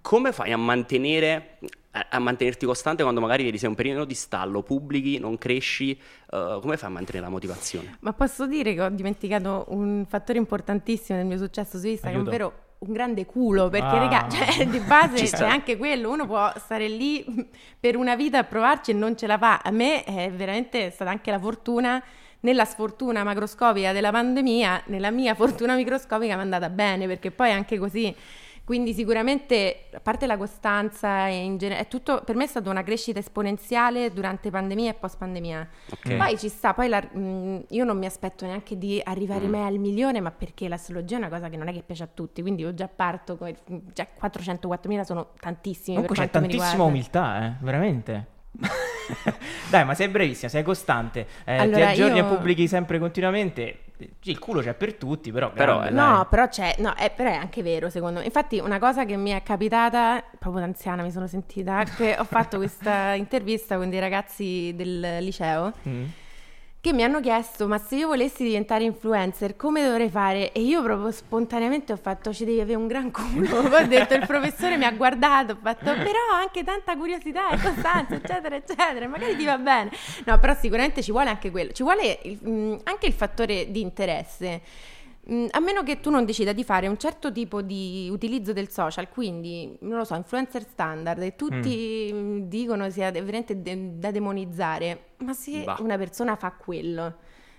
Come 0.00 0.30
fai 0.30 0.52
a 0.52 0.56
mantenere 0.56 1.58
a 1.90 2.20
mantenerti 2.20 2.64
costante 2.64 3.02
quando 3.02 3.20
magari 3.20 3.42
vedi 3.42 3.58
sei 3.58 3.68
un 3.68 3.74
periodo 3.74 4.04
di 4.04 4.14
stallo, 4.14 4.62
pubblichi, 4.62 5.18
non 5.18 5.36
cresci, 5.36 5.90
eh, 6.30 6.58
come 6.62 6.76
fai 6.76 6.88
a 6.88 6.92
mantenere 6.92 7.24
la 7.24 7.30
motivazione? 7.30 7.96
Ma 8.02 8.12
posso 8.12 8.46
dire 8.46 8.72
che 8.74 8.82
ho 8.82 8.88
dimenticato 8.88 9.64
un 9.70 10.06
fattore 10.08 10.38
importantissimo 10.38 11.18
del 11.18 11.26
mio 11.26 11.38
successo 11.38 11.76
su 11.80 11.88
Instagram, 11.88 12.20
Aiuto. 12.20 12.30
ovvero 12.30 12.52
un 12.80 12.92
grande 12.92 13.26
culo, 13.26 13.68
perché 13.68 13.86
Ah. 13.86 13.98
raga, 13.98 14.26
cioè, 14.30 14.66
di 14.66 14.78
base 14.80 15.14
c'è 15.16 15.26
sta. 15.26 15.48
anche 15.50 15.76
quello, 15.76 16.10
uno 16.10 16.26
può 16.26 16.50
stare 16.56 16.88
lì 16.88 17.24
per 17.78 17.96
una 17.96 18.16
vita 18.16 18.38
a 18.38 18.44
provarci 18.44 18.92
e 18.92 18.94
non 18.94 19.16
ce 19.16 19.26
la 19.26 19.36
fa. 19.36 19.60
A 19.62 19.70
me 19.70 20.02
è 20.04 20.30
veramente 20.30 20.90
stata 20.90 21.10
anche 21.10 21.30
la 21.30 21.38
fortuna, 21.38 22.02
nella 22.40 22.64
sfortuna 22.64 23.22
macroscopica 23.22 23.92
della 23.92 24.10
pandemia, 24.10 24.84
nella 24.86 25.10
mia 25.10 25.34
fortuna 25.34 25.74
microscopica 25.74 26.34
mi 26.34 26.40
è 26.40 26.42
andata 26.42 26.70
bene, 26.70 27.06
perché 27.06 27.30
poi 27.30 27.50
anche 27.52 27.78
così... 27.78 28.14
Quindi 28.70 28.94
sicuramente, 28.94 29.86
a 29.92 29.98
parte 29.98 30.26
la 30.28 30.36
costanza, 30.36 31.26
e 31.26 31.42
in 31.42 31.58
genere, 31.58 31.80
è 31.80 31.88
tutto, 31.88 32.22
per 32.24 32.36
me 32.36 32.44
è 32.44 32.46
stata 32.46 32.70
una 32.70 32.84
crescita 32.84 33.18
esponenziale 33.18 34.12
durante 34.12 34.48
pandemia 34.48 34.90
e 34.90 34.94
post 34.94 35.16
pandemia. 35.18 35.68
Ok. 35.90 36.14
Poi 36.14 36.38
ci 36.38 36.48
sta, 36.48 36.72
poi 36.72 36.86
la- 36.86 37.00
mh, 37.02 37.64
io 37.70 37.82
non 37.84 37.98
mi 37.98 38.06
aspetto 38.06 38.46
neanche 38.46 38.78
di 38.78 39.00
arrivare 39.02 39.48
Mm. 39.48 39.50
mai 39.50 39.66
al 39.66 39.78
milione, 39.78 40.20
ma 40.20 40.30
perché 40.30 40.68
l'astrologia 40.68 41.16
è 41.16 41.18
una 41.18 41.28
cosa 41.28 41.48
che 41.48 41.56
non 41.56 41.66
è 41.66 41.72
che 41.72 41.82
piace 41.84 42.04
a 42.04 42.08
tutti, 42.14 42.42
quindi 42.42 42.62
io 42.62 42.72
già 42.72 42.86
parto, 42.86 43.36
con, 43.36 43.52
già 43.92 44.06
404.000 44.16 45.02
sono 45.02 45.30
tantissimi 45.40 45.96
Comunque 45.96 46.14
c'è 46.24 46.30
tantissima 46.30 46.84
umiltà, 46.84 47.44
eh, 47.46 47.52
veramente. 47.64 48.26
Dai, 49.68 49.84
ma 49.84 49.94
sei 49.94 50.06
brevissima, 50.06 50.48
sei 50.48 50.62
costante, 50.62 51.26
eh, 51.44 51.56
ti 51.56 51.60
Allora, 51.60 51.88
aggiorni 51.88 52.18
io- 52.18 52.24
e 52.24 52.36
pubblichi 52.36 52.68
sempre 52.68 53.00
continuamente. 53.00 53.78
Il 54.22 54.38
culo 54.38 54.60
c'è 54.60 54.74
per 54.74 54.94
tutti, 54.94 55.30
però, 55.32 55.50
Però, 55.52 55.78
grande, 55.78 55.88
eh, 55.90 55.94
dai. 55.94 56.12
No, 56.16 56.26
però 56.28 56.48
c'è, 56.48 56.74
no, 56.78 56.94
è, 56.94 57.10
però 57.10 57.30
è 57.30 57.34
anche 57.34 57.62
vero 57.62 57.90
secondo 57.90 58.20
me. 58.20 58.24
Infatti 58.24 58.58
una 58.58 58.78
cosa 58.78 59.04
che 59.04 59.16
mi 59.16 59.30
è 59.30 59.42
capitata, 59.42 60.22
proprio 60.38 60.60
da 60.60 60.66
anziana 60.66 61.02
mi 61.02 61.10
sono 61.10 61.26
sentita, 61.26 61.84
che 61.84 62.16
ho 62.18 62.24
fatto 62.24 62.56
questa 62.58 63.14
intervista 63.14 63.76
con 63.76 63.90
dei 63.90 64.00
ragazzi 64.00 64.72
del 64.74 65.18
liceo 65.20 65.72
Mm. 65.88 66.04
Che 66.82 66.94
mi 66.94 67.02
hanno 67.02 67.20
chiesto 67.20 67.68
ma 67.68 67.76
se 67.76 67.96
io 67.96 68.06
volessi 68.08 68.42
diventare 68.42 68.84
influencer 68.84 69.54
come 69.54 69.84
dovrei 69.84 70.08
fare? 70.08 70.50
E 70.52 70.62
io 70.62 70.82
proprio 70.82 71.10
spontaneamente 71.10 71.92
ho 71.92 71.96
fatto 71.96 72.32
ci 72.32 72.44
devi 72.46 72.60
avere 72.60 72.78
un 72.78 72.86
gran 72.86 73.10
culo. 73.10 73.58
Ho 73.76 73.86
detto 73.86 74.14
il 74.14 74.24
professore 74.26 74.76
mi 74.78 74.84
ha 74.84 74.92
guardato, 74.92 75.52
ho 75.52 75.58
fatto 75.60 75.84
però 75.92 76.32
anche 76.40 76.64
tanta 76.64 76.96
curiosità 76.96 77.50
e 77.50 77.60
costanza 77.60 78.14
eccetera 78.14 78.56
eccetera, 78.56 79.06
magari 79.08 79.36
ti 79.36 79.44
va 79.44 79.58
bene. 79.58 79.90
No 80.24 80.38
però 80.38 80.54
sicuramente 80.54 81.02
ci 81.02 81.10
vuole 81.12 81.28
anche 81.28 81.50
quello, 81.50 81.72
ci 81.72 81.82
vuole 81.82 82.18
il- 82.22 82.38
mh, 82.48 82.80
anche 82.84 83.06
il 83.06 83.12
fattore 83.12 83.70
di 83.70 83.80
interesse. 83.82 84.60
Mm, 85.30 85.46
A 85.50 85.60
meno 85.60 85.82
che 85.82 86.00
tu 86.00 86.10
non 86.10 86.24
decida 86.24 86.52
di 86.52 86.64
fare 86.64 86.86
un 86.88 86.96
certo 86.98 87.30
tipo 87.30 87.60
di 87.60 88.08
utilizzo 88.10 88.52
del 88.54 88.70
social, 88.70 89.08
quindi 89.10 89.76
non 89.80 89.98
lo 89.98 90.04
so, 90.04 90.14
influencer 90.14 90.62
standard, 90.62 91.20
e 91.22 91.36
tutti 91.36 92.10
mm, 92.12 92.38
dicono 92.48 92.88
sia 92.90 93.10
veramente 93.10 93.60
de- 93.60 93.98
da 93.98 94.10
demonizzare, 94.10 95.10
ma 95.18 95.32
se 95.34 95.62
Bah. 95.64 95.76
una 95.80 95.98
persona 95.98 96.36
fa 96.36 96.52
quello, 96.52 97.16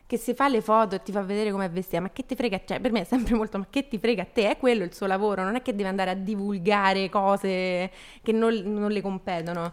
che 0.07 0.17
si 0.17 0.33
fa 0.33 0.47
le 0.49 0.61
foto 0.61 0.95
e 0.95 1.03
ti 1.03 1.11
fa 1.11 1.21
vedere 1.21 1.51
come 1.51 1.65
è 1.65 1.69
vestita, 1.69 2.01
ma 2.01 2.09
che 2.09 2.25
ti 2.25 2.35
frega, 2.35 2.61
cioè 2.65 2.79
per 2.79 2.91
me 2.91 3.01
è 3.01 3.03
sempre 3.03 3.35
molto, 3.35 3.57
ma 3.59 3.67
che 3.69 3.87
ti 3.87 3.97
frega 3.99 4.23
a 4.23 4.27
te, 4.31 4.49
è 4.49 4.57
quello 4.57 4.83
il 4.83 4.93
suo 4.93 5.05
lavoro, 5.05 5.43
non 5.43 5.55
è 5.55 5.61
che 5.61 5.75
deve 5.75 5.87
andare 5.89 6.09
a 6.09 6.15
divulgare 6.15 7.09
cose 7.09 7.91
che 8.23 8.31
non, 8.31 8.53
non 8.55 8.89
le 8.91 9.01
competono. 9.01 9.71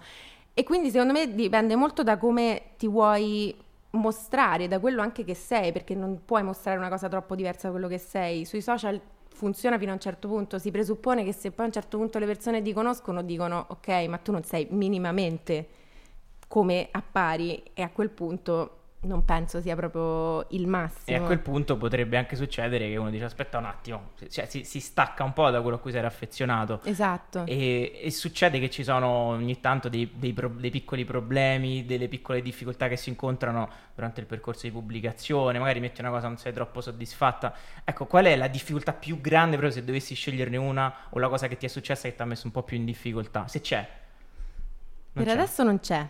E 0.54 0.62
quindi 0.64 0.90
secondo 0.90 1.12
me 1.12 1.34
dipende 1.34 1.74
molto 1.76 2.02
da 2.02 2.18
come 2.18 2.62
ti 2.76 2.86
vuoi 2.86 3.54
mostrare, 3.90 4.68
da 4.68 4.78
quello 4.78 5.00
anche 5.02 5.24
che 5.24 5.34
sei, 5.34 5.72
perché 5.72 5.94
non 5.94 6.24
puoi 6.24 6.42
mostrare 6.42 6.78
una 6.78 6.88
cosa 6.88 7.08
troppo 7.08 7.34
diversa 7.34 7.66
da 7.66 7.72
quello 7.72 7.88
che 7.88 7.98
sei. 7.98 8.44
Sui 8.44 8.60
social 8.60 9.00
funziona 9.28 9.78
fino 9.78 9.90
a 9.90 9.94
un 9.94 10.00
certo 10.00 10.28
punto, 10.28 10.58
si 10.58 10.70
presuppone 10.70 11.24
che 11.24 11.32
se 11.32 11.50
poi 11.50 11.64
a 11.64 11.68
un 11.68 11.72
certo 11.72 11.96
punto 11.96 12.18
le 12.18 12.26
persone 12.26 12.60
ti 12.60 12.72
conoscono, 12.72 13.22
dicono 13.22 13.66
ok, 13.68 13.88
ma 14.08 14.18
tu 14.18 14.32
non 14.32 14.42
sei 14.42 14.66
minimamente 14.70 15.68
come 16.48 16.88
appari 16.90 17.62
e 17.74 17.82
a 17.82 17.90
quel 17.90 18.10
punto 18.10 18.77
non 19.00 19.24
penso 19.24 19.60
sia 19.60 19.76
proprio 19.76 20.44
il 20.50 20.66
massimo. 20.66 21.16
E 21.16 21.20
a 21.20 21.22
quel 21.22 21.38
punto 21.38 21.76
potrebbe 21.76 22.16
anche 22.16 22.34
succedere 22.34 22.88
che 22.88 22.96
uno 22.96 23.10
dice 23.10 23.24
aspetta 23.24 23.56
un 23.58 23.64
attimo, 23.66 24.10
cioè 24.28 24.46
si, 24.46 24.64
si 24.64 24.80
stacca 24.80 25.22
un 25.22 25.32
po' 25.32 25.48
da 25.50 25.60
quello 25.62 25.76
a 25.76 25.78
cui 25.78 25.92
si 25.92 25.98
era 25.98 26.08
affezionato. 26.08 26.80
Esatto. 26.82 27.46
E, 27.46 28.00
e 28.02 28.10
succede 28.10 28.58
che 28.58 28.68
ci 28.70 28.82
sono 28.82 29.06
ogni 29.06 29.60
tanto 29.60 29.88
dei, 29.88 30.10
dei 30.14 30.32
pro- 30.32 30.48
dei 30.48 30.70
piccoli 30.70 31.04
problemi, 31.04 31.84
delle 31.84 32.08
piccole 32.08 32.42
difficoltà 32.42 32.88
che 32.88 32.96
si 32.96 33.08
incontrano 33.08 33.70
durante 33.94 34.20
il 34.20 34.26
percorso 34.26 34.66
di 34.66 34.72
pubblicazione, 34.72 35.58
magari 35.60 35.78
metti 35.78 36.00
una 36.00 36.10
cosa 36.10 36.26
non 36.26 36.36
sei 36.36 36.52
troppo 36.52 36.80
soddisfatta. 36.80 37.54
Ecco, 37.84 38.06
qual 38.06 38.24
è 38.24 38.34
la 38.36 38.48
difficoltà 38.48 38.92
più 38.92 39.20
grande 39.20 39.56
proprio 39.56 39.70
se 39.78 39.84
dovessi 39.84 40.14
sceglierne 40.16 40.56
una 40.56 40.92
o 41.10 41.18
la 41.20 41.28
cosa 41.28 41.46
che 41.46 41.56
ti 41.56 41.66
è 41.66 41.68
successa 41.68 42.08
che 42.08 42.16
ti 42.16 42.22
ha 42.22 42.24
messo 42.24 42.46
un 42.46 42.52
po' 42.52 42.64
più 42.64 42.76
in 42.76 42.84
difficoltà? 42.84 43.46
Se 43.46 43.60
c'è. 43.60 43.88
Non 45.12 45.24
Per 45.24 45.32
c'è. 45.32 45.38
adesso 45.38 45.62
non 45.62 45.78
c'è. 45.78 46.06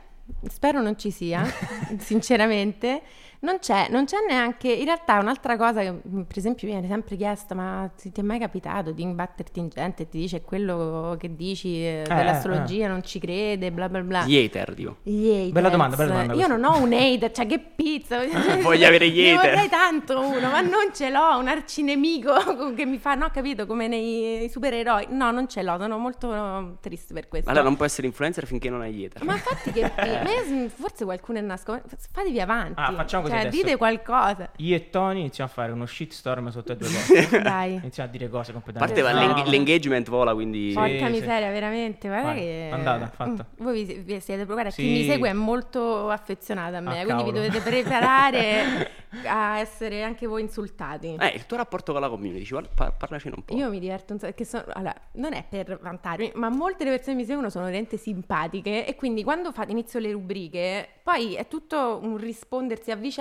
Spero 0.48 0.80
non 0.80 0.98
ci 0.98 1.10
sia, 1.10 1.44
sinceramente, 1.98 3.02
Non 3.40 3.58
c'è, 3.60 3.86
non 3.90 4.04
c'è 4.04 4.16
neanche, 4.28 4.68
in 4.68 4.84
realtà 4.84 5.18
un'altra 5.20 5.56
cosa 5.56 5.80
che 5.80 5.92
mm, 5.92 6.22
per 6.22 6.38
esempio 6.38 6.66
viene 6.66 6.88
sempre 6.88 7.14
chiesta, 7.16 7.54
ma 7.54 7.88
ti, 7.96 8.10
ti 8.10 8.20
è 8.20 8.24
mai 8.24 8.40
capitato 8.40 8.90
di 8.90 9.02
imbatterti 9.02 9.60
in 9.60 9.68
gente 9.68 10.02
e 10.02 10.08
ti 10.08 10.18
dice 10.18 10.42
quello 10.42 11.14
che 11.18 11.36
dici 11.36 11.84
eh, 11.86 12.02
dell'astrologia 12.06 12.88
non 12.88 13.04
ci 13.04 13.20
crede, 13.20 13.70
bla 13.70 13.88
bla 13.88 14.00
bla. 14.00 14.24
Gli 14.26 14.36
hater, 14.36 14.74
tipo. 14.74 14.96
Gli 15.04 15.28
haters. 15.30 15.50
Bella 15.52 15.68
domanda, 15.68 15.94
bella 15.96 16.10
domanda 16.10 16.34
Io 16.34 16.46
non 16.48 16.64
ho 16.64 16.82
un 16.82 16.92
hater, 16.92 17.30
cioè 17.30 17.46
che 17.46 17.58
pizza. 17.60 18.18
Voglio 18.60 18.86
avere 18.88 19.08
gli 19.08 19.20
Ne 19.20 19.34
hater. 19.36 19.50
vorrei 19.52 19.68
tanto 19.68 20.18
uno, 20.20 20.50
ma 20.50 20.60
non 20.60 20.90
ce 20.92 21.08
l'ho, 21.08 21.38
un 21.38 21.46
arcinemico 21.46 22.72
che 22.74 22.84
mi 22.86 22.98
fa, 22.98 23.14
no, 23.14 23.30
capito, 23.32 23.66
come 23.66 23.86
nei 23.86 24.48
supereroi. 24.48 25.06
No, 25.10 25.30
non 25.30 25.48
ce 25.48 25.62
l'ho, 25.62 25.76
sono 25.78 25.96
molto 25.98 26.76
triste 26.80 27.14
per 27.14 27.28
questo. 27.28 27.48
Allora 27.50 27.64
non 27.64 27.76
può 27.76 27.84
essere 27.84 28.08
influencer 28.08 28.46
finché 28.46 28.68
non 28.68 28.80
hai 28.80 28.92
gli 28.92 29.04
hater. 29.04 29.22
Ma 29.24 29.34
infatti 29.34 29.70
che 29.70 29.82
ma 29.96 30.28
io- 30.30 30.68
forse 30.70 31.04
qualcuno 31.04 31.38
è 31.38 31.42
nascosto. 31.42 31.84
Fatevi 32.12 32.40
avanti. 32.40 32.80
Ah, 32.80 32.92
facciamo 32.92 33.26
così 33.28 33.40
Cioè, 33.40 33.46
adesso. 33.48 33.62
dite 33.62 33.76
qualcosa. 33.76 34.50
Io 34.56 34.76
e 34.76 34.90
Tony 34.90 35.20
iniziamo 35.20 35.50
a 35.50 35.52
fare 35.52 35.72
uno 35.72 35.86
shitstorm 35.86 36.48
sotto 36.50 36.72
le 36.72 36.78
due 36.78 36.88
cose. 37.28 37.42
Dai. 37.42 37.74
iniziamo 37.74 38.08
a 38.08 38.12
dire 38.12 38.28
cose 38.28 38.50
A 38.50 38.54
completamente 38.54 39.02
parte 39.02 39.14
va, 39.14 39.24
l'eng- 39.34 39.46
l'engagement 39.46 40.08
vola, 40.08 40.34
quindi... 40.34 40.68
Sì. 40.70 40.74
Porca 40.74 41.08
miseria, 41.08 41.50
veramente. 41.50 42.08
Guarda 42.08 42.26
Vai, 42.28 42.38
che. 42.40 42.68
andata, 42.72 43.06
fatta. 43.08 43.46
Mm, 43.60 43.64
voi 43.64 43.84
vi, 43.84 43.94
vi 43.94 44.20
siete 44.20 44.44
guarda, 44.44 44.70
Sì. 44.70 44.82
chi 44.82 44.88
mi 44.90 45.04
segue 45.04 45.28
è 45.28 45.32
molto 45.32 46.10
affezionata 46.10 46.78
a 46.78 46.80
me, 46.80 47.00
Ah, 47.00 47.04
quindi 47.04 47.22
vi 47.24 47.30
cavolo. 47.32 47.46
dovete 47.46 47.60
preparare 47.60 48.90
a 49.26 49.58
essere 49.58 50.02
anche 50.02 50.26
voi 50.26 50.42
insultati. 50.42 51.16
Eh, 51.18 51.32
il 51.34 51.46
tuo 51.46 51.56
rapporto 51.56 51.92
con 51.92 52.00
la 52.00 52.08
community, 52.08 52.46
par- 52.74 52.96
parlacene 52.96 53.34
un 53.36 53.44
po'. 53.44 53.54
Io 53.56 53.68
mi 53.70 53.78
diverto 53.78 54.12
un 54.12 54.18
sacco, 54.18 54.44
sono, 54.44 54.64
allora, 54.72 54.94
non 55.12 55.32
è 55.32 55.44
per 55.48 55.78
vantarmi, 55.80 56.32
ma 56.34 56.48
molte 56.48 56.84
delle 56.84 56.96
persone 56.96 57.14
che 57.16 57.20
mi 57.22 57.26
seguono 57.26 57.50
sono 57.50 57.64
veramente 57.64 57.96
simpatiche 57.96 58.86
e 58.86 58.94
quindi 58.94 59.22
quando 59.24 59.52
fa- 59.52 59.64
inizio 59.68 59.98
le 59.98 60.12
rubriche, 60.12 60.88
poi 61.02 61.34
è 61.34 61.46
tutto 61.48 61.98
un 62.02 62.16
rispondersi 62.16 62.90
a 62.90 62.96
vicenda 62.96 63.16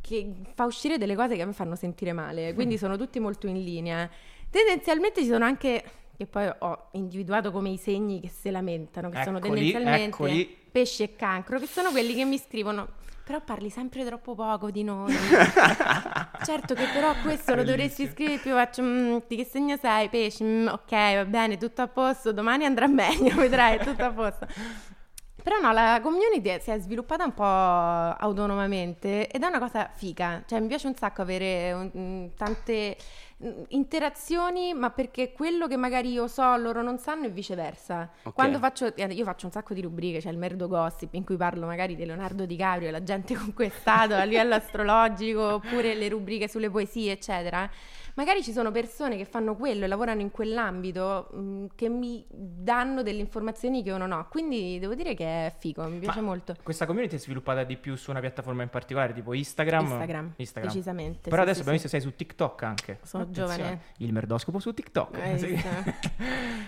che 0.00 0.32
fa 0.54 0.64
uscire 0.64 0.98
delle 0.98 1.14
cose 1.14 1.36
che 1.36 1.44
me 1.44 1.52
fanno 1.52 1.74
sentire 1.76 2.12
male, 2.12 2.54
quindi 2.54 2.78
sono 2.78 2.96
tutti 2.96 3.20
molto 3.20 3.46
in 3.46 3.62
linea. 3.62 4.08
Tendenzialmente 4.50 5.20
ci 5.20 5.28
sono 5.28 5.44
anche, 5.44 5.84
che 6.16 6.26
poi 6.26 6.50
ho 6.58 6.88
individuato 6.92 7.52
come 7.52 7.68
i 7.70 7.76
segni 7.76 8.20
che 8.20 8.28
si 8.28 8.50
lamentano, 8.50 9.08
che 9.10 9.22
sono 9.22 9.38
Eccoli, 9.38 9.70
tendenzialmente 9.70 10.06
eccoli. 10.08 10.56
pesci 10.72 11.02
e 11.04 11.14
cancro, 11.16 11.58
che 11.58 11.66
sono 11.66 11.90
quelli 11.90 12.14
che 12.14 12.24
mi 12.24 12.38
scrivono... 12.38 12.98
Però 13.22 13.40
parli 13.44 13.70
sempre 13.70 14.04
troppo 14.04 14.34
poco 14.34 14.72
di 14.72 14.82
noi. 14.82 15.12
certo 16.44 16.74
che 16.74 16.86
però 16.92 17.14
questo 17.22 17.54
lo 17.54 17.62
dovresti 17.62 18.08
scrivere 18.08 18.38
più 18.38 18.50
faccio 18.52 18.82
"Mm, 18.82 19.18
di 19.28 19.36
che 19.36 19.44
segno 19.44 19.76
sei? 19.76 20.08
Pesci, 20.08 20.42
Mm, 20.42 20.66
ok, 20.66 20.90
va 20.90 21.24
bene, 21.26 21.56
tutto 21.56 21.82
a 21.82 21.86
posto, 21.86 22.32
domani 22.32 22.64
andrà 22.64 22.88
meglio, 22.88 23.36
vedrai, 23.38 23.78
tutto 23.78 24.04
a 24.04 24.10
posto. 24.10 24.46
Però 25.42 25.58
no, 25.60 25.72
la 25.72 26.00
community 26.02 26.60
si 26.60 26.70
è 26.70 26.78
sviluppata 26.78 27.24
un 27.24 27.34
po' 27.34 27.44
autonomamente 27.44 29.28
ed 29.28 29.42
è 29.42 29.46
una 29.46 29.58
cosa 29.58 29.88
figa, 29.92 30.42
cioè 30.46 30.60
mi 30.60 30.66
piace 30.66 30.86
un 30.86 30.94
sacco 30.94 31.22
avere 31.22 31.72
un- 31.72 31.90
mm, 31.96 32.26
tante 32.36 32.96
mm, 33.42 33.62
interazioni, 33.68 34.74
ma 34.74 34.90
perché 34.90 35.32
quello 35.32 35.66
che 35.66 35.76
magari 35.76 36.10
io 36.12 36.26
so 36.26 36.56
loro 36.56 36.82
non 36.82 36.98
sanno 36.98 37.26
e 37.26 37.30
viceversa. 37.30 38.08
Ok. 38.22 38.34
Quando 38.34 38.58
faccio, 38.58 38.94
eh, 38.94 39.04
io 39.06 39.24
faccio 39.24 39.46
un 39.46 39.52
sacco 39.52 39.74
di 39.74 39.80
rubriche, 39.80 40.18
c'è 40.20 40.30
il 40.30 40.38
Merdo 40.38 40.68
Gossip 40.68 41.14
in 41.14 41.24
cui 41.24 41.36
parlo 41.36 41.66
magari 41.66 41.96
di 41.96 42.04
Leonardo 42.04 42.44
DiCaprio 42.46 42.88
e 42.88 42.90
la 42.90 43.02
gente 43.02 43.34
con 43.36 43.52
cui 43.54 43.66
è 43.66 43.70
stato 43.70 44.14
a 44.14 44.24
livello 44.24 44.54
astrologico, 44.54 45.54
oppure 45.54 45.94
le 45.94 46.08
rubriche 46.08 46.48
sulle 46.48 46.70
poesie, 46.70 47.12
eccetera. 47.12 47.68
Magari 48.20 48.42
ci 48.42 48.52
sono 48.52 48.70
persone 48.70 49.16
che 49.16 49.24
fanno 49.24 49.56
quello 49.56 49.86
e 49.86 49.88
lavorano 49.88 50.20
in 50.20 50.30
quell'ambito 50.30 51.28
mh, 51.32 51.64
che 51.74 51.88
mi 51.88 52.22
danno 52.28 53.02
delle 53.02 53.20
informazioni 53.20 53.82
che 53.82 53.88
io 53.88 53.96
non 53.96 54.12
ho. 54.12 54.26
Quindi 54.28 54.78
devo 54.78 54.94
dire 54.94 55.14
che 55.14 55.24
è 55.46 55.54
figo, 55.58 55.88
mi 55.88 55.98
piace 55.98 56.20
Ma 56.20 56.26
molto. 56.26 56.54
Questa 56.62 56.84
community 56.84 57.16
è 57.16 57.18
sviluppata 57.18 57.64
di 57.64 57.78
più 57.78 57.96
su 57.96 58.10
una 58.10 58.20
piattaforma 58.20 58.62
in 58.62 58.68
particolare, 58.68 59.14
tipo 59.14 59.32
Instagram. 59.32 59.86
Instagram, 59.86 60.32
Instagram. 60.36 60.70
decisamente. 60.70 61.30
Però 61.30 61.36
sì, 61.36 61.40
adesso 61.48 61.54
sì, 61.54 61.60
abbiamo 61.62 61.78
sì. 61.78 61.82
visto 61.84 61.96
che 61.96 62.02
sei 62.02 62.10
su 62.10 62.14
TikTok 62.14 62.62
anche. 62.62 62.98
Sono 63.04 63.22
Attenzione. 63.22 63.56
giovane. 63.56 63.80
Il 63.96 64.12
merdoscopo 64.12 64.58
su 64.58 64.74
TikTok. 64.74 65.18
Hai 65.18 65.38
Sì. 65.40 65.54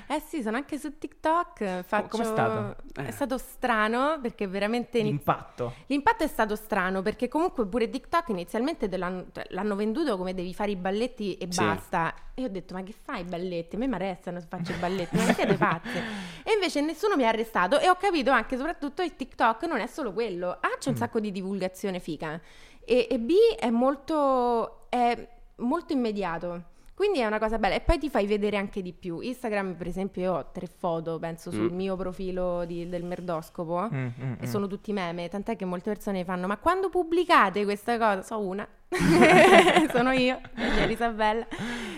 Eh 0.06 0.22
sì, 0.26 0.40
sono 0.40 0.56
anche 0.56 0.78
su 0.78 0.96
TikTok. 0.96 1.82
Faccio... 1.82 2.24
stato? 2.24 2.76
È 2.94 3.08
Eh. 3.08 3.12
stato 3.12 3.36
strano 3.36 4.18
perché 4.22 4.46
veramente... 4.46 4.96
iniz- 5.00 5.12
L'impatto. 5.12 5.74
L'impatto 5.88 6.24
è 6.24 6.28
stato 6.28 6.56
strano 6.56 7.02
perché 7.02 7.28
comunque 7.28 7.66
pure 7.66 7.90
TikTok 7.90 8.30
inizialmente 8.30 8.88
l'hanno, 8.96 9.26
cioè, 9.32 9.44
l'hanno 9.50 9.76
venduto 9.76 10.16
come 10.16 10.32
devi 10.32 10.54
fare 10.54 10.70
i 10.70 10.76
balletti 10.76 11.40
e 11.42 11.46
Sì. 11.50 11.62
basta. 11.64 12.14
E 12.34 12.44
ho 12.44 12.48
detto, 12.48 12.74
ma 12.74 12.82
che 12.82 12.92
fai 12.92 13.20
i 13.20 13.24
balletti? 13.24 13.76
A 13.76 13.78
me 13.78 13.86
mi 13.88 13.94
arrestano 13.94 14.40
se 14.40 14.46
faccio 14.48 14.72
i 14.72 14.76
balletti, 14.78 15.16
ma 15.16 15.32
siete 15.32 15.56
pazze? 15.56 15.98
E 16.44 16.52
invece 16.54 16.80
nessuno 16.80 17.16
mi 17.16 17.24
ha 17.24 17.28
arrestato 17.28 17.78
e 17.78 17.88
ho 17.88 17.96
capito 17.96 18.30
anche, 18.30 18.56
soprattutto, 18.56 19.02
il 19.02 19.14
TikTok 19.16 19.64
non 19.64 19.80
è 19.80 19.86
solo 19.86 20.12
quello. 20.12 20.50
A 20.50 20.68
c'è 20.78 20.88
un 20.90 20.94
Mm. 20.94 20.98
sacco 20.98 21.20
di 21.20 21.30
divulgazione 21.30 21.98
figa 22.00 22.40
e, 22.84 23.06
e 23.10 23.18
B 23.18 23.32
è 23.58 23.70
molto, 23.70 24.88
è 24.88 25.28
molto 25.56 25.92
immediato. 25.92 26.70
Quindi 27.02 27.18
è 27.18 27.26
una 27.26 27.40
cosa 27.40 27.58
bella 27.58 27.74
e 27.74 27.80
poi 27.80 27.98
ti 27.98 28.08
fai 28.08 28.26
vedere 28.28 28.56
anche 28.56 28.80
di 28.80 28.92
più. 28.92 29.18
Instagram, 29.18 29.74
per 29.74 29.88
esempio, 29.88 30.22
io 30.22 30.32
ho 30.34 30.50
tre 30.52 30.68
foto, 30.68 31.18
penso, 31.18 31.50
sul 31.50 31.72
Mm. 31.72 31.74
mio 31.74 31.96
profilo 31.96 32.64
di- 32.64 32.88
del 32.88 33.02
merdoscopo 33.02 33.88
Mm, 33.92 33.96
mm, 33.96 34.32
e 34.40 34.46
mm. 34.46 34.48
sono 34.48 34.68
tutti 34.68 34.92
meme, 34.92 35.28
tant'è 35.28 35.56
che 35.56 35.64
molte 35.64 35.90
persone 35.90 36.22
fanno 36.24 36.46
ma 36.46 36.58
quando 36.58 36.90
pubblicate 36.90 37.64
questa 37.64 37.98
cosa? 37.98 38.22
So 38.22 38.38
una, 38.38 38.64
sono 39.92 40.12
io, 40.12 40.40
c'è 40.54 40.86
Isabella, 40.88 41.44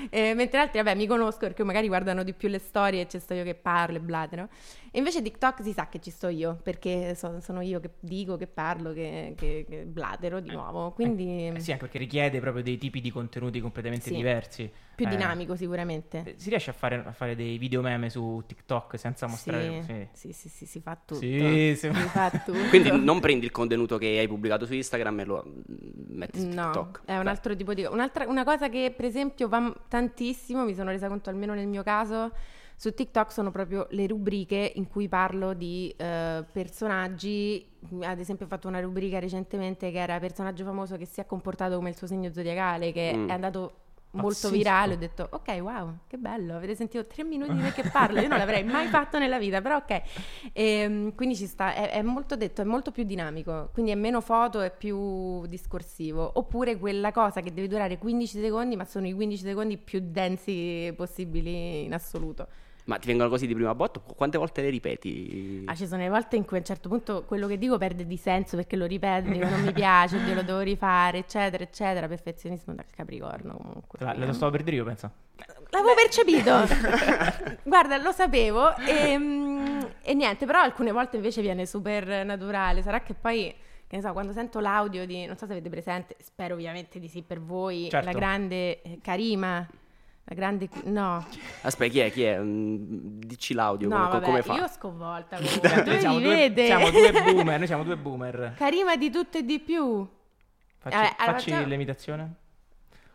Eh, 0.08 0.32
mentre 0.34 0.58
altri 0.60 0.78
vabbè 0.82 0.96
mi 0.96 1.06
conosco 1.06 1.40
perché 1.40 1.64
magari 1.64 1.88
guardano 1.88 2.22
di 2.22 2.32
più 2.32 2.48
le 2.48 2.58
storie 2.58 3.02
e 3.02 3.06
c'è 3.06 3.18
sto 3.18 3.34
io 3.34 3.44
che 3.44 3.54
parlo 3.54 3.96
e 3.96 4.00
blatero 4.00 4.48
e 4.94 4.98
invece 4.98 5.22
TikTok 5.22 5.61
si 5.64 5.72
sa 5.72 5.88
che 5.88 5.98
ci 6.00 6.11
sto 6.12 6.28
io 6.28 6.57
perché 6.62 7.16
so- 7.16 7.40
sono 7.40 7.61
io 7.62 7.80
che 7.80 7.90
dico, 7.98 8.37
che 8.37 8.46
parlo, 8.46 8.92
che, 8.92 9.35
che- 9.37 9.64
che 9.68 9.85
blatero 9.87 10.38
di 10.38 10.50
nuovo, 10.50 10.92
quindi 10.92 11.48
Eh 11.48 11.59
sì, 11.59 11.72
anche 11.72 11.83
perché 11.85 11.98
richiede 11.98 12.38
proprio 12.38 12.62
dei 12.62 12.78
tipi 12.78 13.00
di 13.00 13.11
contenuti 13.11 13.59
completamente 13.61 14.07
Sì. 14.07 14.14
diversi. 14.14 14.70
più 14.94 15.07
Eh, 15.07 15.09
dinamico 15.09 15.57
sicuramente. 15.57 16.22
eh, 16.24 16.35
Si 16.37 16.48
riesce 16.48 16.70
a 16.70 16.72
fare, 16.72 17.02
a 17.04 17.11
fare 17.12 17.35
dei 17.35 17.59
video 17.59 17.83
meme 17.83 18.09
su 18.09 18.40
TikTok 18.46 18.96
senza 18.96 19.26
mostrare... 19.26 19.83
Sì, 19.83 19.92
sì. 20.12 20.33
sì, 20.33 20.33
sì, 20.33 20.48
sì, 20.48 20.66
si 20.66 20.80
fa 20.80 20.96
tutto. 21.04 21.18
Sì. 21.18 21.76
Si 21.76 21.88
fa 21.90 22.30
tutto. 22.30 22.52
Quindi 22.70 22.90
non 22.92 23.18
prendi 23.18 23.46
il 23.46 23.50
contenuto 23.50 23.98
che 23.98 24.07
hai 24.18 24.28
pubblicato 24.28 24.64
su 24.66 24.74
Instagram 24.74 25.18
e 25.20 25.24
lo 25.24 25.44
mm, 25.44 25.54
metti 26.16 26.38
su 26.38 26.46
No, 26.46 26.70
TikTok. 26.72 27.00
è 27.07 27.16
un 27.16 27.24
Beh, 27.24 27.30
altro 27.30 27.57
tipo 27.57 27.74
di 27.74 27.85
un'altra 27.85 28.26
una 28.28 28.44
cosa 28.44 28.68
che 28.68 28.92
per 28.94 29.04
esempio 29.04 29.48
va 29.48 29.74
tantissimo, 29.88 30.64
mi 30.64 30.74
sono 30.74 30.90
resa 30.90 31.09
conto 31.09 31.28
almeno 31.30 31.54
nel 31.54 31.66
mio 31.66 31.83
caso, 31.83 32.33
su 32.76 32.92
TikTok 32.92 33.32
sono 33.32 33.50
proprio 33.50 33.87
le 33.90 34.06
rubriche 34.06 34.72
in 34.74 34.88
cui 34.88 35.08
parlo 35.08 35.54
di 35.54 35.94
eh, 35.96 36.44
personaggi, 36.52 37.66
ad 38.02 38.18
esempio 38.18 38.46
ho 38.46 38.48
fatto 38.48 38.68
una 38.68 38.80
rubrica 38.80 39.18
recentemente 39.18 39.90
che 39.90 39.98
era 39.98 40.18
personaggio 40.18 40.64
famoso 40.64 40.96
che 40.96 41.06
si 41.06 41.20
è 41.20 41.26
comportato 41.26 41.76
come 41.76 41.90
il 41.90 41.96
suo 41.96 42.06
segno 42.06 42.32
zodiacale, 42.32 42.92
che 42.92 43.12
Mm. 43.14 43.28
è 43.28 43.32
andato 43.32 43.74
molto 44.14 44.28
Pazzesco. 44.48 44.54
virale, 44.54 44.94
ho 44.94 44.96
detto 44.96 45.26
ok 45.28 45.48
wow, 45.60 45.96
che 46.06 46.16
bello, 46.18 46.54
avete 46.54 46.76
sentito 46.76 47.04
tre 47.04 47.24
minuti 47.24 47.52
di 47.52 47.60
me 47.60 47.72
che 47.72 47.82
parlo, 47.90 48.20
io 48.20 48.28
non 48.28 48.38
l'avrei 48.38 48.62
mai 48.62 48.87
fatto 48.87 49.18
nella 49.18 49.38
vita, 49.40 49.60
però 49.60 49.76
ok, 49.78 50.02
Ehm, 50.52 51.14
quindi 51.16 51.34
ci 51.37 51.46
sta, 51.46 51.74
è, 51.74 51.90
è 51.90 52.02
molto 52.02 52.37
detto, 52.37 52.60
è 52.60 52.64
molto 52.64 52.92
più 52.92 53.02
dinamico, 53.04 53.70
quindi 53.72 53.90
è 53.90 53.96
meno 53.96 54.20
foto, 54.20 54.60
è 54.60 54.70
più 54.70 55.44
discorsivo. 55.46 56.30
Oppure 56.34 56.76
quella 56.78 57.10
cosa 57.10 57.40
che 57.40 57.52
deve 57.52 57.66
durare 57.66 57.98
15 57.98 58.40
secondi, 58.40 58.76
ma 58.76 58.84
sono 58.84 59.06
i 59.08 59.12
15 59.12 59.42
secondi 59.42 59.76
più 59.78 60.00
densi 60.02 60.92
possibili 60.96 61.82
in 61.84 61.92
assoluto. 61.94 62.46
Ma 62.86 62.98
ti 62.98 63.06
vengono 63.06 63.30
così 63.30 63.46
di 63.46 63.54
prima 63.54 63.74
botta? 63.74 63.98
Quante 64.00 64.36
volte 64.36 64.60
le 64.60 64.68
ripeti? 64.68 65.62
Ah, 65.66 65.74
ci 65.74 65.86
sono 65.86 66.02
le 66.02 66.10
volte 66.10 66.36
in 66.36 66.44
cui 66.44 66.56
a 66.56 66.60
un 66.60 66.66
certo 66.66 66.90
punto 66.90 67.24
quello 67.24 67.46
che 67.46 67.56
dico 67.56 67.78
perde 67.78 68.06
di 68.06 68.16
senso 68.18 68.56
perché 68.56 68.76
lo 68.76 68.84
ripeto, 68.84 69.30
dico 69.30 69.48
non 69.48 69.62
mi 69.62 69.72
piace, 69.72 70.16
oddio, 70.16 70.34
lo 70.34 70.42
devo 70.42 70.60
rifare, 70.60 71.18
eccetera, 71.18 71.62
eccetera. 71.62 72.06
Perfezionismo 72.06 72.74
dal 72.74 72.84
Capricorno 72.94 73.56
comunque. 73.56 73.98
La, 74.00 74.14
lo 74.14 74.32
stavo 74.34 74.52
per 74.52 74.62
dire 74.62 74.76
io, 74.76 74.84
penso. 74.84 75.10
L'avevo 75.70 75.94
percepito. 75.94 77.56
Guarda, 77.64 77.96
lo 77.96 78.12
sapevo 78.12 78.76
e, 78.76 79.18
mm, 79.18 79.80
e 80.02 80.14
niente, 80.14 80.44
però 80.44 80.60
alcune 80.60 80.92
volte 80.92 81.16
invece 81.16 81.40
viene 81.40 81.64
super 81.66 82.24
naturale. 82.24 82.82
Sarà 82.82 83.00
che 83.00 83.14
poi, 83.14 83.52
che 83.86 83.96
ne 83.96 84.02
so, 84.02 84.12
quando 84.12 84.32
sento 84.32 84.60
l'audio 84.60 85.06
di, 85.06 85.24
non 85.24 85.36
so 85.38 85.46
se 85.46 85.52
avete 85.52 85.70
presente, 85.70 86.16
spero 86.20 86.54
ovviamente 86.54 87.00
di 87.00 87.08
sì 87.08 87.22
per 87.22 87.40
voi, 87.40 87.88
Certo. 87.88 88.06
la 88.06 88.12
grande 88.12 88.82
eh, 88.82 88.98
Karima, 89.02 89.66
la 90.26 90.34
grande, 90.34 90.68
no, 90.84 91.26
Aspetta, 91.62 91.92
chi 91.92 91.98
è? 92.00 92.10
Chi 92.10 92.22
è? 92.22 92.38
Mm, 92.38 92.76
Dici 93.26 93.52
l'audio, 93.54 93.88
no, 93.88 93.96
come, 93.96 94.08
vabbè, 94.08 94.24
come 94.24 94.42
fa? 94.42 94.54
io 94.54 94.68
sconvolta 94.68 95.37
comunque, 95.42 95.82
tu 95.82 95.98
siamo, 95.98 96.16
li 96.18 96.22
due, 96.24 96.34
vede. 96.34 96.64
siamo 96.66 96.90
due 96.90 97.12
boomer, 97.22 97.58
noi 97.58 97.66
siamo 97.66 97.82
due 97.84 97.96
boomer. 97.96 98.54
Karima 98.56 98.96
di 98.96 99.10
tutto 99.10 99.38
e 99.38 99.44
di 99.44 99.60
più. 99.60 100.06
Facci, 100.78 100.96
Vabbè, 100.96 101.14
allora 101.18 101.32
facci 101.37 101.50
facciamo- 101.50 101.68
l'imitazione? 101.68 102.34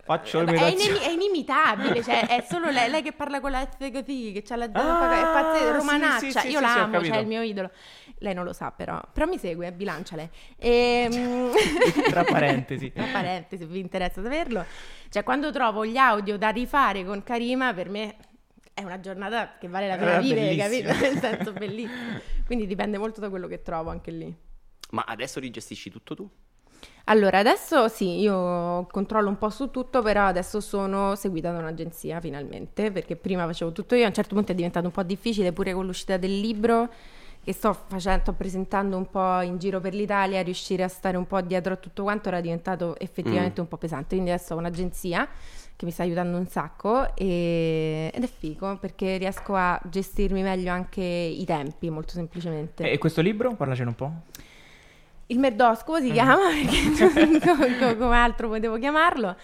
Faccio 0.10 0.40
Vabbè, 0.44 0.54
è, 0.54 0.70
l'imitazione. 0.70 0.98
inim- 0.98 1.08
è 1.08 1.12
inimitabile, 1.12 2.02
cioè 2.02 2.26
è 2.26 2.44
solo 2.50 2.72
lei, 2.72 2.90
lei 2.90 3.04
che 3.04 3.12
parla 3.12 3.40
con 3.40 3.52
la 3.52 3.70
così, 3.78 4.32
che 4.32 4.42
c'ha 4.44 4.56
la 4.56 4.68
Ah, 4.74 5.20
è 5.20 5.24
pazzesca, 5.24 5.66
sì, 5.68 5.78
romanaccia, 5.78 6.20
sì, 6.20 6.32
sì, 6.32 6.48
io 6.48 6.58
sì, 6.58 6.62
la 6.64 6.68
sì, 6.70 6.80
ho 6.80 6.82
amo, 6.82 7.04
cioè 7.04 7.18
è 7.18 7.20
il 7.20 7.28
mio 7.28 7.42
idolo. 7.44 7.70
Lei 8.18 8.34
non 8.34 8.44
lo 8.44 8.52
sa 8.52 8.72
però, 8.72 9.00
però 9.14 9.28
mi 9.28 9.38
segue, 9.38 9.68
eh, 9.68 9.72
bilancia 9.72 10.16
lei. 10.16 10.28
Ehm, 10.58 11.52
Tra 12.10 12.24
parentesi. 12.24 12.92
Tra 12.92 13.06
parentesi, 13.12 13.66
vi 13.66 13.78
interessa 13.78 14.24
saperlo. 14.24 14.66
Cioè 15.10 15.22
quando 15.22 15.52
trovo 15.52 15.86
gli 15.86 15.98
audio 15.98 16.40
da 16.40 16.50
rifare 16.50 17.06
con 17.06 17.22
Karima, 17.22 17.72
per 17.76 17.90
me 17.90 18.16
è 18.74 18.82
una 18.82 19.00
giornata 19.00 19.58
che 19.60 19.68
vale 19.68 19.88
la 19.88 19.96
pena 19.96 20.18
Eh, 20.18 20.22
vivere, 20.22 20.56
bellissima. 20.56 20.88
capito? 20.92 21.06
Nel 21.06 21.20
senso 21.20 21.54
bellissimo. 21.54 22.20
Quindi 22.48 22.66
dipende 22.66 22.98
molto 22.98 23.20
da 23.22 23.30
quello 23.30 23.46
che 23.46 23.62
trovo 23.62 23.92
anche 23.92 24.10
lì. 24.10 24.36
Ma 24.90 25.04
adesso 25.08 25.40
rigestisci 25.40 25.92
tutto 25.92 26.16
tu? 26.16 26.28
Allora, 27.06 27.40
adesso 27.40 27.88
sì, 27.88 28.20
io 28.20 28.86
controllo 28.92 29.30
un 29.30 29.38
po' 29.40 29.50
su 29.50 29.72
tutto, 29.72 30.04
però 30.04 30.26
adesso 30.26 30.60
sono 30.62 31.16
seguita 31.16 31.52
da 31.52 31.58
un'agenzia 31.58 32.20
finalmente, 32.20 32.92
perché 32.92 33.16
prima 33.16 33.46
facevo 33.48 33.72
tutto 33.72 33.96
io, 33.96 34.04
a 34.04 34.08
un 34.10 34.14
certo 34.14 34.36
punto 34.36 34.52
è 34.52 34.56
diventato 34.56 34.86
un 34.86 34.92
po' 34.92 35.02
difficile 35.02 35.52
pure 35.52 35.74
con 35.74 35.88
l'uscita 35.88 36.18
del 36.18 36.40
libro 36.40 36.88
che 37.44 37.52
sto 37.54 37.74
facendo, 37.88 38.20
sto 38.22 38.34
presentando 38.34 38.96
un 38.96 39.10
po' 39.10 39.42
in 39.42 39.58
giro 39.58 39.80
per 39.80 39.96
l'Italia, 39.96 40.44
riuscire 40.44 40.84
a 40.84 40.88
stare 40.88 41.18
un 41.18 41.26
po' 41.26 41.42
dietro 41.42 41.74
a 41.74 41.78
tutto 41.78 42.04
quanto 42.04 42.28
era 42.28 42.42
diventato 42.42 42.96
effettivamente 43.00 43.60
Mm. 43.60 43.64
un 43.64 43.68
po' 43.70 43.78
pesante, 43.78 44.10
quindi 44.10 44.30
adesso 44.30 44.54
ho 44.54 44.58
un'agenzia 44.58 45.28
che 45.76 45.86
mi 45.86 45.92
sta 45.92 46.04
aiutando 46.04 46.38
un 46.38 46.46
sacco 46.46 47.16
e- 47.16 48.12
ed 48.14 48.22
è 48.24 48.28
figo 48.28 48.78
perché 48.78 49.18
riesco 49.18 49.56
a 49.56 49.82
gestirmi 49.90 50.44
meglio 50.44 50.72
anche 50.72 51.02
i 51.02 51.44
tempi, 51.46 51.90
molto 51.90 52.12
semplicemente. 52.14 52.92
E 52.92 52.98
questo 53.00 53.22
libro? 53.22 53.56
Parlacene 53.56 53.88
un 53.90 53.96
po'. 53.96 54.12
Il 55.32 55.40
merdoscopo 55.40 56.00
Mm. 56.00 56.04
si 56.04 56.12
chiama, 56.12 56.36
perché 57.14 57.40
co- 57.80 57.96
come 57.98 58.16
altro 58.18 58.50
potevo 58.50 58.78
chiamarlo. 58.78 59.36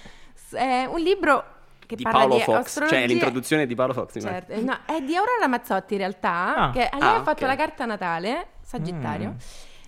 È 0.52 0.86
un 0.89 1.00
libro 1.00 1.43
che 1.86 1.95
di 1.95 2.04
parla 2.04 2.19
Paolo 2.19 2.36
di 2.36 2.41
Fox, 2.41 2.56
astrologia. 2.58 2.95
cioè 2.98 3.08
l'introduzione 3.08 3.65
di 3.67 3.76
Paolo 3.76 3.93
Fox. 3.93 4.19
Certo, 4.19 4.60
no, 4.62 4.78
è 4.86 5.02
di 5.02 5.15
Aurora 5.15 5.48
Mazzotti 5.48 5.93
in 5.93 6.00
realtà, 6.00 6.56
Ah. 6.56 6.71
che 6.71 6.80
lei 6.91 7.02
Ah, 7.02 7.15
ha 7.17 7.24
fatto 7.24 7.43
ok. 7.43 7.50
la 7.50 7.56
carta 7.56 7.86
natale, 7.86 8.48
Sagittario. 8.62 9.30
Mm. 9.30 9.38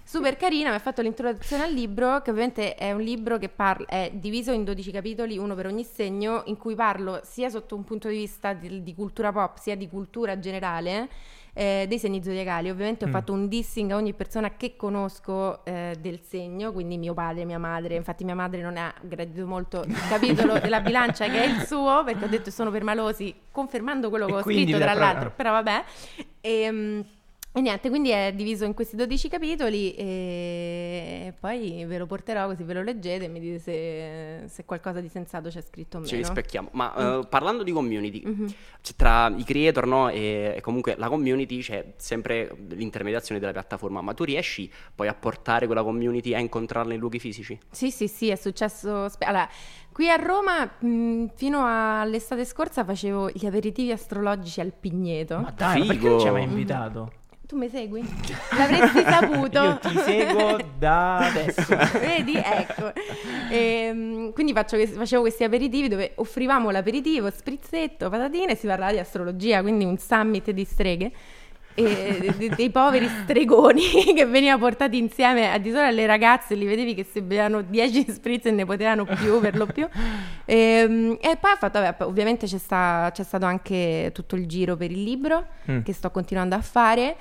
Super 0.04 0.38
carina, 0.38 0.70
mi 0.70 0.76
ha 0.76 0.80
fatto 0.80 1.02
l'introduzione 1.02 1.64
al 1.64 1.74
libro, 1.74 2.22
che 2.22 2.30
ovviamente 2.30 2.76
è 2.76 2.94
un 2.94 3.02
libro 3.02 3.38
che 3.38 3.50
parla, 3.50 3.86
è 3.88 4.10
diviso 4.14 4.54
in 4.54 4.64
12 4.64 4.90
capitoli, 4.92 5.38
uno 5.38 5.54
per 5.54 5.66
ogni 5.66 5.84
segno, 5.84 6.44
in 6.46 6.56
cui 6.58 6.76
parlo 6.76 7.20
sia 7.24 7.50
sotto 7.50 7.76
un 7.76 7.84
punto 7.84 8.08
di 8.08 8.16
vista 8.16 8.54
di, 8.54 8.84
di 8.84 8.96
cultura 8.96 9.34
pop, 9.34 9.58
sia 9.58 9.76
di 9.76 9.90
cultura 9.90 10.40
generale, 10.40 11.10
eh, 11.58 11.86
dei 11.88 11.98
segni 11.98 12.22
zodiacali. 12.24 12.70
Ovviamente 12.70 13.06
ho 13.06 13.08
Mm. 13.08 13.12
fatto 13.12 13.34
un 13.34 13.48
dissing 13.48 13.90
a 13.92 13.96
ogni 13.96 14.14
persona 14.14 14.52
che 14.56 14.76
conosco 14.76 15.66
eh, 15.66 15.96
del 16.00 16.20
segno, 16.22 16.72
quindi 16.72 16.98
mio 17.00 17.16
padre, 17.16 17.46
mia 17.46 17.58
madre. 17.58 17.96
Infatti 17.96 18.24
mia 18.24 18.36
madre 18.36 18.62
non 18.62 18.78
ha 18.78 18.94
gradito 19.02 19.48
molto 19.48 19.84
il 19.88 19.96
capitolo 20.08 20.60
della 20.60 20.82
bilancia 20.82 21.26
che 21.26 21.44
è 21.44 21.48
il 21.48 21.62
suo, 21.66 22.04
perché 22.06 22.26
ho 22.26 22.28
detto 22.28 22.52
sono 22.52 22.70
permalosi, 22.70 23.34
confermando 23.52 24.10
quello 24.10 24.26
E 24.28 24.32
che 24.32 24.34
ho 24.38 24.42
scritto 24.44 24.78
tra 24.78 24.94
l'altro, 24.94 25.32
però 25.36 25.52
vabbè. 25.52 25.84
E, 26.42 27.04
e 27.58 27.62
niente, 27.62 27.90
quindi 27.90 28.10
è 28.12 28.34
diviso 28.36 28.66
in 28.66 28.74
questi 28.76 28.96
12 28.96 29.30
capitoli 29.30 29.96
e 29.96 31.34
poi 31.40 31.86
ve 31.86 31.98
lo 31.98 32.06
porterò 32.06 32.46
così 32.48 32.62
ve 32.64 32.74
lo 32.74 32.84
leggete 32.84 33.26
e 33.26 33.28
mi 33.28 33.40
dite 33.40 33.58
se, 33.60 34.44
se 34.48 34.64
qualcosa 34.66 35.00
di 35.02 35.08
sensato 35.10 35.50
c'è 35.50 35.62
scritto 35.62 35.98
o 35.98 36.00
meno. 36.02 36.12
Ci 36.12 36.18
rispecchiamo. 36.18 36.70
Ma 36.74 37.20
eh, 37.22 37.28
parlando 37.28 37.64
di 37.64 37.72
community, 37.72 38.22
Mhm. 38.26 38.48
c'è 38.82 38.94
tra 38.96 39.34
i 39.36 39.44
creator 39.44 39.88
no, 39.88 40.10
e, 40.10 40.54
e 40.58 40.62
comunque 40.62 40.96
la 40.98 41.08
community 41.10 41.60
c'è 41.62 41.94
sempre 41.98 42.56
l'intermediazione 42.70 43.40
della 43.40 43.54
piattaforma, 43.54 44.02
ma 44.02 44.14
tu 44.14 44.24
riesci 44.24 44.70
poi 44.94 45.08
a 45.08 45.16
portare 45.16 45.66
quella 45.66 45.82
community 45.84 46.34
a 46.36 46.40
incontrarla 46.40 46.94
in 46.94 47.00
luoghi 47.00 47.18
fisici? 47.20 47.58
Sì, 47.72 47.90
sì, 47.90 48.08
sì, 48.08 48.30
è 48.30 48.36
successo. 48.36 49.10
spe- 49.10 49.26
allora, 49.26 49.50
qui 49.92 50.10
a 50.10 50.16
Roma, 50.16 50.64
mh, 50.80 51.32
fino 51.36 51.64
all'estate 51.66 52.46
scorsa, 52.46 52.84
facevo 52.84 53.32
gli 53.32 53.46
aperitivi 53.48 53.92
astrologici 53.92 54.62
al 54.62 54.74
Pigneto. 54.80 55.40
Ma 55.40 55.50
dai, 55.52 55.80
ma 55.80 55.86
perché 55.88 56.08
non 56.08 56.20
ci 56.20 56.28
hai 56.28 56.32
mai 56.34 56.42
Figo. 56.44 56.54
invitato? 56.54 57.12
Tu 57.48 57.56
mi 57.56 57.70
segui? 57.70 58.04
L'avresti 58.58 59.04
saputo? 59.04 59.60
Io 59.64 59.78
ti 59.80 59.98
seguo 60.00 60.58
da 60.78 61.18
adesso. 61.28 61.78
Vedi? 61.98 62.36
Ecco. 62.36 62.92
Ehm, 63.50 64.34
quindi 64.34 64.52
faccio 64.52 64.76
questi- 64.76 64.98
facevo 64.98 65.22
questi 65.22 65.46
aperitivi 65.46 65.88
dove 65.88 66.12
offrivamo 66.16 66.70
l'aperitivo, 66.72 67.30
sprizzetto, 67.32 68.10
patatine 68.10 68.52
e 68.52 68.56
si 68.56 68.68
parlava 68.68 68.92
di 68.92 69.00
astrologia, 69.00 69.62
quindi 69.62 69.86
un 69.86 69.98
summit 69.98 70.52
di 70.52 70.66
streghe. 70.66 71.12
E 71.80 72.18
de- 72.20 72.34
de- 72.38 72.56
dei 72.56 72.72
poveri 72.72 73.08
stregoni 73.22 73.82
che 74.16 74.26
venivano 74.26 74.58
portati 74.58 74.98
insieme 74.98 75.52
a 75.52 75.60
di 75.60 75.70
solito 75.70 75.88
alle 75.88 76.08
ragazze, 76.08 76.56
li 76.56 76.66
vedevi 76.66 76.96
che 76.96 77.04
se 77.04 77.22
bevevano 77.22 77.62
10 77.62 78.06
spritz 78.10 78.48
e 78.48 78.52
ne 78.52 78.66
potevano 78.66 79.06
più 79.06 79.40
per 79.40 79.56
lo 79.56 79.68
più. 79.68 79.88
Ehm, 80.46 81.18
E, 81.22 81.38
poi 81.40 81.52
ho 81.52 81.56
fatto, 81.56 81.80
vabbè, 81.80 82.04
ovviamente 82.06 82.48
c'è, 82.48 82.58
sta- 82.58 83.10
c'è 83.14 83.24
stato 83.24 83.46
anche 83.46 84.10
tutto 84.14 84.36
il 84.36 84.48
giro 84.48 84.76
per 84.76 84.90
il 84.92 85.04
libro 85.04 85.46
Mm. 85.70 85.82
che 85.84 85.94
sto 85.94 86.10
continuando 86.10 86.56
a 86.56 86.62
fare. 86.62 87.16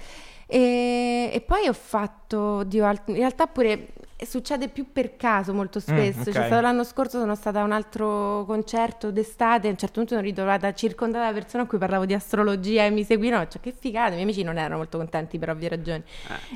E, 0.47 1.31
e 1.33 1.40
poi 1.40 1.66
ho 1.69 1.73
fatto, 1.73 2.38
oddio, 2.61 2.87
in 3.07 3.14
realtà 3.16 3.47
pure 3.49 3.88
succede 4.24 4.68
più 4.68 4.92
per 4.92 5.16
caso 5.16 5.52
molto 5.52 5.79
spesso. 5.81 6.18
Mm, 6.18 6.22
ok. 6.22 6.24
C'è 6.31 6.46
stato 6.46 6.61
l'anno 6.61 6.85
scorso, 6.85 7.18
sono 7.18 7.35
stata 7.35 7.61
a 7.61 7.64
un 7.64 7.72
altro 7.72 8.44
concerto 8.46 9.11
d'estate. 9.11 9.66
A 9.66 9.70
un 9.72 9.76
certo 9.76 10.00
punto 10.00 10.14
mi 10.14 10.20
sono 10.20 10.31
ritrovata 10.31 10.72
circondata 10.72 11.26
da 11.26 11.33
persone 11.33 11.64
a 11.64 11.66
cui 11.66 11.76
parlavo 11.79 12.07
di 12.07 12.14
astrologia 12.14 12.85
e 12.85 12.90
mi 12.90 13.05
seguivano. 13.05 13.46
Cioè, 13.46 13.61
che 13.61 13.74
figata, 13.79 14.09
i 14.09 14.12
miei 14.12 14.22
amici 14.22 14.42
non 14.42 14.57
erano 14.57 14.76
molto 14.76 14.96
contenti 14.96 15.38
per 15.38 15.50
ovvie 15.50 15.68
ragioni. 15.68 16.02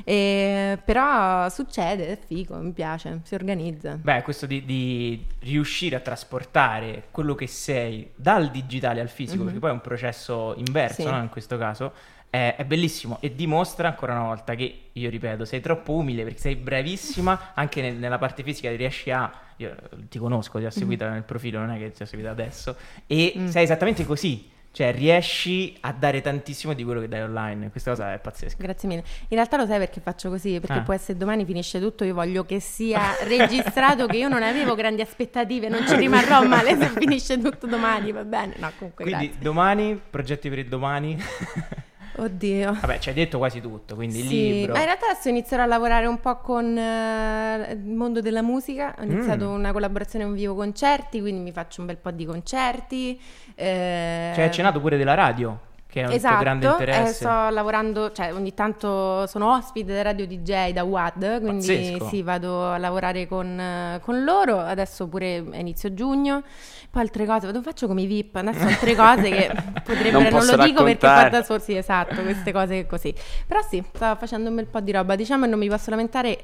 E- 0.03 0.79
però 0.83 1.49
succede, 1.49 2.07
è 2.07 2.17
figo, 2.17 2.55
mi 2.57 2.71
piace, 2.71 3.19
si 3.23 3.35
organizza. 3.35 3.97
Beh, 4.01 4.21
questo 4.23 4.45
di, 4.45 4.65
di 4.65 5.23
riuscire 5.39 5.95
a 5.95 5.99
trasportare 5.99 7.03
quello 7.11 7.35
che 7.35 7.47
sei 7.47 8.11
dal 8.15 8.49
digitale 8.49 9.01
al 9.01 9.09
fisico, 9.09 9.39
Mhm. 9.39 9.45
perché 9.45 9.59
poi 9.59 9.69
è 9.69 9.73
un 9.73 9.81
processo 9.81 10.53
inverso, 10.57 11.01
Sì. 11.03 11.07
no? 11.09 11.17
in 11.21 11.29
questo 11.29 11.57
caso, 11.57 11.93
è, 12.31 12.55
è 12.57 12.63
bellissimo 12.65 13.17
e 13.21 13.35
dimostra 13.35 13.89
ancora 13.89 14.13
una 14.13 14.23
volta 14.23 14.55
che, 14.55 14.85
io 14.93 15.09
ripeto, 15.11 15.45
sei 15.45 15.59
troppo 15.59 15.93
umile 15.93 16.23
perché 16.23 16.39
sei 16.39 16.55
bravissima 16.55 17.51
anche 17.53 17.81
nel- 17.81 17.97
nella 17.97 18.17
parte 18.17 18.41
fisica, 18.41 18.73
riesci 18.75 19.11
a... 19.11 19.31
Io 19.57 19.75
ti 20.09 20.17
conosco, 20.17 20.57
ti 20.57 20.65
ho 20.65 20.71
seguita 20.71 21.07
nel 21.09 21.21
profilo, 21.23 21.59
non 21.59 21.69
è 21.69 21.77
che 21.77 21.91
ti 21.91 22.01
ho 22.01 22.05
seguita 22.07 22.31
adesso, 22.31 22.75
e 23.05 23.33
Mm. 23.37 23.47
sei 23.49 23.63
esattamente 23.63 24.03
così. 24.05 24.49
Cioè, 24.73 24.93
riesci 24.93 25.75
a 25.81 25.91
dare 25.91 26.21
tantissimo 26.21 26.71
di 26.71 26.85
quello 26.85 27.01
che 27.01 27.09
dai 27.09 27.21
online. 27.23 27.69
Questa 27.71 27.91
cosa 27.91 28.13
è 28.13 28.19
pazzesca. 28.19 28.55
Grazie 28.57 28.87
mille. 28.87 29.03
In 29.23 29.35
realtà 29.35 29.57
lo 29.57 29.65
sai 29.65 29.77
perché 29.79 29.99
faccio 29.99 30.29
così? 30.29 30.61
Perché 30.61 30.79
Ah. 30.79 30.81
può 30.81 30.93
essere 30.93 31.17
domani 31.17 31.43
finisce 31.43 31.77
tutto, 31.81 32.05
io 32.05 32.13
voglio 32.13 32.45
che 32.45 32.61
sia 32.61 33.01
registrato 33.27 34.05
che 34.07 34.15
io 34.15 34.29
non 34.29 34.41
avevo 34.43 34.73
grandi 34.73 35.01
aspettative, 35.01 35.67
non 35.67 35.85
ci 35.85 35.95
rimarrò 35.97 36.41
male 36.47 36.77
se 36.77 36.87
finisce 36.97 37.37
tutto 37.37 37.67
domani, 37.67 38.13
va 38.13 38.23
bene? 38.23 38.55
No, 38.59 38.71
comunque 38.77 39.03
Quindi 39.03 39.25
grazie. 39.25 39.43
domani, 39.43 40.01
progetti 40.09 40.47
per 40.47 40.59
il 40.59 40.67
domani. 40.69 41.17
Oddio. 42.17 42.73
Vabbè, 42.79 42.99
ci 42.99 43.09
hai 43.09 43.15
detto 43.15 43.37
quasi 43.37 43.61
tutto, 43.61 43.95
quindi 43.95 44.19
il 44.19 44.27
Sì, 44.27 44.51
libro. 44.51 44.73
ma 44.73 44.79
in 44.79 44.85
realtà 44.85 45.09
adesso 45.09 45.29
inizierò 45.29 45.63
a 45.63 45.65
lavorare 45.65 46.05
un 46.05 46.19
po' 46.19 46.37
con 46.37 46.77
eh, 46.77 47.71
il 47.71 47.79
mondo 47.85 48.21
della 48.21 48.41
musica. 48.41 48.95
Ho 48.99 49.03
iniziato 49.03 49.45
Mm. 49.49 49.53
una 49.53 49.71
collaborazione 49.71 50.25
con 50.25 50.33
Vivo 50.33 50.55
Concerti, 50.55 51.21
quindi 51.21 51.41
mi 51.41 51.51
faccio 51.51 51.81
un 51.81 51.87
bel 51.87 51.97
po' 51.97 52.11
di 52.11 52.25
concerti. 52.25 53.19
eh, 53.55 54.31
Ci 54.33 54.39
hai 54.39 54.45
accennato 54.47 54.79
pure 54.79 54.97
della 54.97 55.13
radio, 55.13 55.57
che 55.91 56.01
è 56.03 56.05
un 56.05 56.11
Esatto, 56.13 56.33
tuo 56.35 56.43
grande 56.43 56.65
eh, 56.65 56.69
interesse. 56.69 57.13
sto 57.13 57.49
lavorando, 57.49 58.11
cioè 58.13 58.33
ogni 58.33 58.53
tanto 58.53 59.27
sono 59.27 59.53
ospite 59.53 59.93
da 59.93 60.01
Radio 60.03 60.25
DJ 60.25 60.71
da 60.71 60.83
WAD, 60.83 61.41
quindi 61.41 61.67
Pazzesco. 61.67 62.07
sì, 62.07 62.21
vado 62.23 62.71
a 62.71 62.77
lavorare 62.77 63.27
con, 63.27 63.59
eh, 63.59 63.99
con 64.01 64.23
loro, 64.23 64.59
adesso 64.59 65.07
pure 65.09 65.43
a 65.51 65.57
inizio 65.57 65.93
giugno, 65.93 66.43
poi 66.89 67.01
altre 67.01 67.25
cose, 67.25 67.45
vado 67.47 67.61
faccio 67.61 67.87
come 67.87 68.03
i 68.03 68.05
VIP, 68.05 68.35
adesso 68.37 68.65
altre 68.65 68.95
cose 68.95 69.29
che 69.29 69.51
potrebbero, 69.83 70.19
Non 70.21 70.31
non, 70.31 70.45
lo 70.45 70.57
dico 70.57 70.83
perché 70.83 71.05
raccontare. 71.07 71.29
guarda 71.29 71.43
solo, 71.43 71.59
sì 71.59 71.75
esatto, 71.75 72.21
queste 72.21 72.51
cose 72.53 72.85
così, 72.85 73.13
però 73.45 73.59
sì, 73.61 73.83
sto 73.93 74.15
facendo 74.15 74.49
un 74.49 74.55
bel 74.55 74.67
po' 74.67 74.79
di 74.79 74.91
roba, 74.93 75.15
diciamo 75.15 75.43
e 75.45 75.47
non 75.49 75.59
mi 75.59 75.67
posso 75.67 75.89
lamentare, 75.89 76.37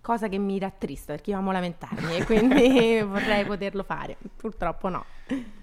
cosa 0.00 0.28
che 0.28 0.38
mi 0.38 0.58
rattrista 0.58 1.12
perché 1.12 1.30
io 1.30 1.36
amo 1.38 1.52
lamentarmi 1.52 2.16
e 2.16 2.24
quindi 2.24 3.00
vorrei 3.06 3.44
poterlo 3.44 3.82
fare, 3.82 4.16
purtroppo 4.36 4.88
no. 4.88 5.04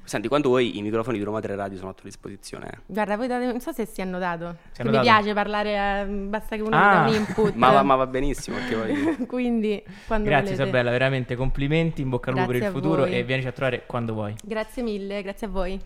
Senti, 0.04 0.28
quando 0.28 0.50
vuoi 0.50 0.78
i 0.78 0.84
microfoni 0.84 1.18
di 1.18 1.24
Roma 1.24 1.40
3 1.40 1.56
Radio 1.56 1.78
sono 1.80 1.90
a 1.90 1.94
tua 1.94 2.04
disposizione. 2.04 2.68
eh. 2.68 2.78
Guarda, 2.86 3.18
voi 3.18 3.26
date, 3.26 3.46
non 3.48 3.60
so 3.60 3.72
se 3.72 3.88
si 3.88 4.02
è 4.02 4.06
notato. 4.06 4.56
Si 4.72 4.82
è 4.82 4.84
che 4.84 4.90
mi 4.90 4.96
notato? 4.98 5.04
piace 5.04 5.34
parlare, 5.34 6.02
eh, 6.02 6.06
basta 6.06 6.56
che 6.56 6.62
uno 6.62 6.78
mi 6.78 6.84
Ah. 6.84 6.94
dà 6.94 7.10
un 7.10 7.16
input. 7.16 7.54
Ma, 7.56 7.72
va- 7.72 7.82
ma 7.82 7.96
va 7.96 8.06
benissimo, 8.06 8.58
perché 8.58 8.76
poi... 8.76 9.26
Quindi, 9.26 9.84
quando 10.06 10.30
Grazie 10.30 10.52
volete. 10.52 10.62
Isabella, 10.64 10.92
veramente 10.92 11.36
complimenti, 11.36 12.02
in 12.04 12.10
bocca 12.10 12.30
al 12.30 12.36
lupo 12.38 12.52
per 12.52 12.56
il 12.62 12.66
futuro 12.70 13.02
voi. 13.04 13.16
e 13.16 13.24
vienici 13.24 13.48
a 13.48 13.52
trovare 13.52 13.86
quando 13.88 14.14
vuoi. 14.14 14.36
Grazie 14.44 14.84
mille, 14.84 15.24
grazie 15.24 15.48
a 15.48 15.50
voi. 15.50 15.82